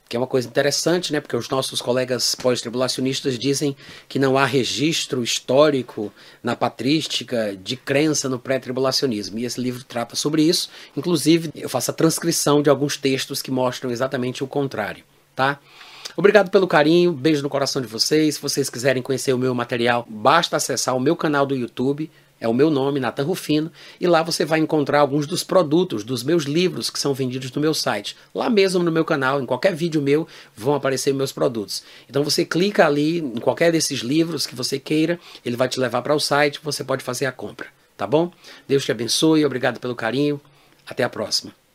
Que 0.09 0.17
é 0.17 0.21
uma 0.21 0.27
coisa 0.27 0.47
interessante, 0.47 1.13
né? 1.13 1.21
Porque 1.21 1.37
os 1.37 1.49
nossos 1.49 1.83
colegas 1.83 2.35
pós-tribulacionistas 2.37 3.39
dizem 3.39 3.77
que 4.09 4.19
não 4.19 4.39
há 4.39 4.45
registro 4.45 5.23
histórico 5.23 6.13
na 6.43 6.55
patrística 6.55 7.57
de 7.57 7.77
crença 7.77 8.29
no 8.29 8.39
pré-tribulacionismo. 8.39 9.39
E 9.39 9.45
esse 9.45 9.61
livro 9.61 9.83
trata 9.85 10.15
sobre 10.15 10.43
isso. 10.43 10.71
Inclusive, 10.97 11.51
eu 11.55 11.69
faço 11.69 11.91
a 11.91 11.95
transcrição 11.95 12.63
de 12.63 12.71
alguns 12.71 12.97
textos 12.97 13.43
que 13.43 13.51
mostram 13.51 13.91
exatamente 13.91 14.45
o 14.45 14.47
contrário, 14.47 15.05
tá? 15.35 15.59
Obrigado 16.17 16.51
pelo 16.51 16.69
carinho, 16.69 17.13
beijo 17.13 17.43
no 17.43 17.51
coração 17.51 17.83
de 17.83 17.89
vocês. 17.89 18.37
Se 18.37 18.41
vocês 18.41 18.71
quiserem 18.71 19.03
conhecer 19.03 19.33
o 19.33 19.39
meu 19.39 19.55
material, 19.55 20.07
basta 20.09 20.57
acessar 20.57 20.97
o 20.97 21.01
meu 21.01 21.17
canal 21.17 21.45
do 21.45 21.55
YouTube 21.55 22.11
é 22.41 22.47
o 22.47 22.55
meu 22.55 22.71
nome, 22.71 23.01
Nathan 23.01 23.25
Rufino, 23.25 23.73
e 24.01 24.07
lá 24.07 24.23
você 24.23 24.45
vai 24.45 24.59
encontrar 24.59 25.01
alguns 25.01 25.27
dos 25.27 25.43
produtos 25.43 26.05
dos 26.05 26.23
meus 26.23 26.45
livros 26.45 26.91
que 26.91 26.99
são 26.99 27.15
vendidos 27.15 27.51
no 27.53 27.61
meu 27.61 27.73
site. 27.73 28.17
Lá 28.35 28.51
mesmo 28.51 28.83
no 28.83 28.93
meu 28.93 29.05
canal, 29.05 29.41
em 29.41 29.47
qualquer 29.47 29.75
vídeo 29.75 30.03
meu, 30.03 30.29
vão 30.55 30.75
aparecer 30.75 31.15
meus 31.15 31.33
produtos. 31.33 31.83
Então 32.09 32.23
você 32.23 32.45
clica 32.45 32.87
ali 32.87 33.19
em 33.19 33.41
qualquer 33.41 33.73
desses 33.73 34.01
livros 34.01 34.47
que 34.47 34.55
você 34.55 34.79
queira, 34.79 35.19
ele 35.45 35.57
vai 35.57 35.69
te 35.69 35.81
levar 35.81 36.03
para 36.03 36.15
o 36.15 36.21
site, 36.21 36.61
você 36.63 36.85
pode 36.85 37.03
fazer 37.03 37.27
a 37.27 37.33
compra, 37.33 37.69
tá 37.97 38.07
bom? 38.07 38.31
Deus 38.69 38.85
te 38.85 38.93
abençoe, 38.93 39.45
obrigado 39.45 39.81
pelo 39.81 39.95
carinho, 39.95 40.41
até 40.87 41.03
a 41.03 41.09
próxima. 41.09 41.66